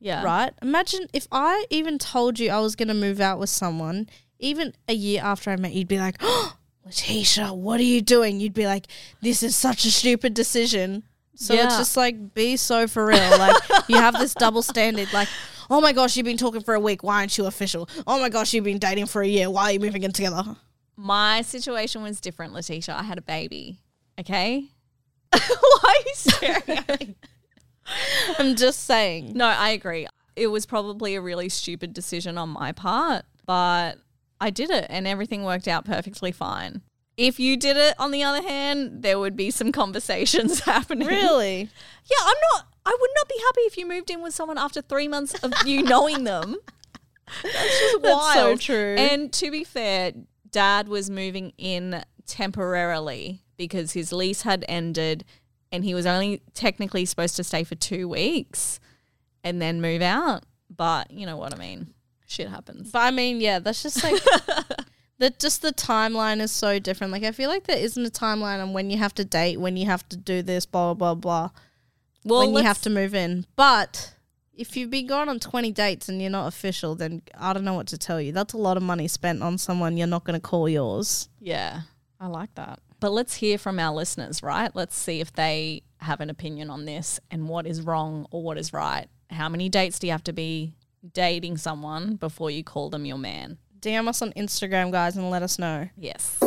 Yeah. 0.00 0.22
right? 0.22 0.52
Imagine 0.62 1.06
if 1.12 1.26
I 1.30 1.66
even 1.70 1.98
told 1.98 2.38
you 2.40 2.50
I 2.50 2.58
was 2.60 2.74
gonna 2.76 2.94
move 2.94 3.20
out 3.20 3.38
with 3.38 3.50
someone, 3.50 4.08
even 4.40 4.74
a 4.88 4.94
year 4.94 5.22
after 5.22 5.50
I 5.50 5.56
met, 5.56 5.72
you'd 5.74 5.88
be 5.88 5.98
like, 5.98 6.16
"Oh, 6.20 6.56
Latisha, 6.86 7.54
what 7.56 7.78
are 7.80 7.84
you 7.84 8.02
doing?" 8.02 8.40
You'd 8.40 8.52
be 8.52 8.66
like, 8.66 8.88
"This 9.22 9.42
is 9.42 9.54
such 9.56 9.84
a 9.84 9.90
stupid 9.92 10.34
decision." 10.34 11.04
So 11.36 11.54
it's 11.54 11.76
just 11.78 11.96
like 11.96 12.34
be 12.34 12.56
so 12.56 12.86
for 12.86 13.06
real. 13.06 13.38
Like 13.38 13.56
you 13.88 13.96
have 13.96 14.18
this 14.18 14.34
double 14.34 14.62
standard, 14.62 15.12
like. 15.12 15.28
Oh 15.70 15.80
my 15.80 15.94
gosh, 15.94 16.14
you've 16.14 16.26
been 16.26 16.36
talking 16.36 16.60
for 16.60 16.74
a 16.74 16.78
week. 16.78 17.02
Why 17.02 17.20
aren't 17.20 17.38
you 17.38 17.46
official? 17.46 17.88
Oh 18.06 18.20
my 18.20 18.28
gosh, 18.28 18.52
you've 18.52 18.64
been 18.64 18.78
dating 18.78 19.06
for 19.06 19.22
a 19.22 19.26
year. 19.26 19.48
Why 19.50 19.62
are 19.62 19.72
you 19.72 19.80
moving 19.80 20.02
in 20.02 20.12
together? 20.12 20.56
My 20.96 21.42
situation 21.42 22.02
was 22.02 22.20
different, 22.20 22.52
Latisha. 22.52 22.94
I 22.94 23.02
had 23.02 23.18
a 23.18 23.22
baby. 23.22 23.80
Okay. 24.18 24.68
Why 25.32 25.38
are 25.84 26.02
you 26.06 26.14
staring 26.14 26.62
at 26.68 27.00
me? 27.00 27.16
I'm 28.38 28.54
just 28.54 28.84
saying. 28.84 29.32
No, 29.34 29.46
I 29.46 29.70
agree. 29.70 30.06
It 30.36 30.48
was 30.48 30.66
probably 30.66 31.14
a 31.14 31.20
really 31.20 31.48
stupid 31.48 31.92
decision 31.92 32.38
on 32.38 32.48
my 32.48 32.72
part, 32.72 33.24
but 33.46 33.98
I 34.40 34.50
did 34.50 34.70
it 34.70 34.86
and 34.88 35.06
everything 35.06 35.44
worked 35.44 35.68
out 35.68 35.84
perfectly 35.84 36.32
fine. 36.32 36.82
If 37.16 37.38
you 37.38 37.56
did 37.56 37.76
it, 37.76 37.94
on 37.98 38.10
the 38.10 38.24
other 38.24 38.42
hand, 38.42 39.02
there 39.02 39.18
would 39.18 39.36
be 39.36 39.50
some 39.50 39.70
conversations 39.70 40.60
happening. 40.64 41.06
Really? 41.06 41.60
Yeah, 41.60 42.18
I'm 42.20 42.36
not. 42.52 42.66
I 42.86 42.96
would 43.00 43.10
not 43.16 43.28
be 43.28 43.36
happy 43.38 43.60
if 43.62 43.78
you 43.78 43.86
moved 43.86 44.10
in 44.10 44.20
with 44.20 44.34
someone 44.34 44.58
after 44.58 44.82
three 44.82 45.08
months 45.08 45.34
of 45.42 45.52
you 45.64 45.82
knowing 45.82 46.24
them. 46.24 46.56
That's 47.42 47.80
just 47.80 48.02
That's 48.02 48.34
so 48.34 48.56
true. 48.56 48.96
And 48.98 49.32
to 49.34 49.50
be 49.50 49.64
fair, 49.64 50.12
Dad 50.54 50.86
was 50.86 51.10
moving 51.10 51.52
in 51.58 52.04
temporarily 52.28 53.42
because 53.56 53.92
his 53.92 54.12
lease 54.12 54.42
had 54.42 54.64
ended, 54.68 55.24
and 55.72 55.82
he 55.84 55.94
was 55.94 56.06
only 56.06 56.42
technically 56.54 57.04
supposed 57.04 57.34
to 57.34 57.42
stay 57.42 57.64
for 57.64 57.74
two 57.74 58.08
weeks 58.08 58.78
and 59.42 59.60
then 59.60 59.80
move 59.80 60.00
out. 60.00 60.44
But 60.70 61.10
you 61.10 61.26
know 61.26 61.36
what 61.36 61.52
I 61.52 61.58
mean. 61.58 61.88
Shit 62.24 62.48
happens. 62.48 62.92
But 62.92 63.00
I 63.00 63.10
mean, 63.10 63.40
yeah, 63.40 63.58
that's 63.58 63.82
just 63.82 64.04
like 64.04 64.22
that. 65.18 65.40
Just 65.40 65.60
the 65.60 65.72
timeline 65.72 66.40
is 66.40 66.52
so 66.52 66.78
different. 66.78 67.12
Like 67.12 67.24
I 67.24 67.32
feel 67.32 67.50
like 67.50 67.64
there 67.64 67.76
isn't 67.76 68.06
a 68.06 68.10
timeline 68.10 68.62
on 68.62 68.72
when 68.72 68.90
you 68.90 68.98
have 68.98 69.14
to 69.16 69.24
date, 69.24 69.58
when 69.58 69.76
you 69.76 69.86
have 69.86 70.08
to 70.10 70.16
do 70.16 70.40
this, 70.40 70.66
blah 70.66 70.94
blah 70.94 71.16
blah, 71.16 71.50
Well, 72.24 72.40
when 72.52 72.54
you 72.54 72.62
have 72.62 72.80
to 72.82 72.90
move 72.90 73.12
in. 73.12 73.44
But 73.56 74.13
if 74.56 74.76
you've 74.76 74.90
been 74.90 75.06
going 75.06 75.28
on 75.28 75.40
twenty 75.40 75.72
dates 75.72 76.08
and 76.08 76.20
you're 76.20 76.30
not 76.30 76.46
official, 76.46 76.94
then 76.94 77.22
I 77.38 77.52
don't 77.52 77.64
know 77.64 77.74
what 77.74 77.88
to 77.88 77.98
tell 77.98 78.20
you. 78.20 78.32
That's 78.32 78.54
a 78.54 78.58
lot 78.58 78.76
of 78.76 78.82
money 78.82 79.08
spent 79.08 79.42
on 79.42 79.58
someone 79.58 79.96
you're 79.96 80.06
not 80.06 80.24
going 80.24 80.40
to 80.40 80.46
call 80.46 80.68
yours. 80.68 81.28
Yeah, 81.40 81.82
I 82.20 82.26
like 82.28 82.54
that. 82.54 82.80
But 83.00 83.12
let's 83.12 83.34
hear 83.34 83.58
from 83.58 83.78
our 83.78 83.94
listeners, 83.94 84.42
right? 84.42 84.74
Let's 84.74 84.96
see 84.96 85.20
if 85.20 85.32
they 85.32 85.82
have 85.98 86.20
an 86.20 86.30
opinion 86.30 86.70
on 86.70 86.84
this 86.84 87.20
and 87.30 87.48
what 87.48 87.66
is 87.66 87.82
wrong 87.82 88.26
or 88.30 88.42
what 88.42 88.58
is 88.58 88.72
right. 88.72 89.06
How 89.30 89.48
many 89.48 89.68
dates 89.68 89.98
do 89.98 90.06
you 90.06 90.12
have 90.12 90.24
to 90.24 90.32
be 90.32 90.74
dating 91.12 91.58
someone 91.58 92.16
before 92.16 92.50
you 92.50 92.64
call 92.64 92.90
them 92.90 93.04
your 93.04 93.18
man? 93.18 93.58
DM 93.80 94.08
us 94.08 94.22
on 94.22 94.32
Instagram, 94.32 94.90
guys, 94.90 95.16
and 95.16 95.30
let 95.30 95.42
us 95.42 95.58
know. 95.58 95.88
Yes. 95.96 96.38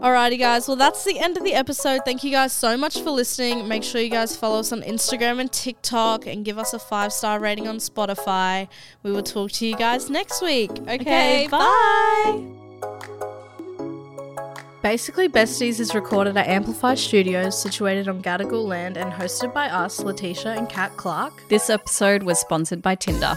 Alrighty, 0.00 0.38
guys. 0.38 0.68
Well, 0.68 0.76
that's 0.76 1.04
the 1.04 1.18
end 1.18 1.36
of 1.36 1.42
the 1.42 1.54
episode. 1.54 2.02
Thank 2.04 2.22
you 2.22 2.30
guys 2.30 2.52
so 2.52 2.76
much 2.76 3.00
for 3.00 3.10
listening. 3.10 3.66
Make 3.66 3.82
sure 3.82 4.00
you 4.00 4.10
guys 4.10 4.36
follow 4.36 4.60
us 4.60 4.70
on 4.70 4.82
Instagram 4.82 5.40
and 5.40 5.50
TikTok 5.50 6.24
and 6.24 6.44
give 6.44 6.56
us 6.56 6.72
a 6.72 6.78
five 6.78 7.12
star 7.12 7.40
rating 7.40 7.66
on 7.66 7.78
Spotify. 7.78 8.68
We 9.02 9.10
will 9.10 9.24
talk 9.24 9.50
to 9.52 9.66
you 9.66 9.76
guys 9.76 10.08
next 10.08 10.40
week. 10.40 10.70
Okay, 10.70 11.48
bye. 11.50 12.44
Basically 14.84 15.28
Besties 15.28 15.80
is 15.80 15.92
recorded 15.92 16.36
at 16.36 16.46
Amplify 16.46 16.94
Studios, 16.94 17.60
situated 17.60 18.08
on 18.08 18.22
Gadigal 18.22 18.64
land 18.64 18.96
and 18.96 19.10
hosted 19.12 19.52
by 19.52 19.68
us, 19.68 20.00
Latisha 20.00 20.56
and 20.56 20.68
Kat 20.68 20.96
Clark. 20.96 21.42
This 21.48 21.68
episode 21.68 22.22
was 22.22 22.38
sponsored 22.38 22.82
by 22.82 22.94
Tinder. 22.94 23.36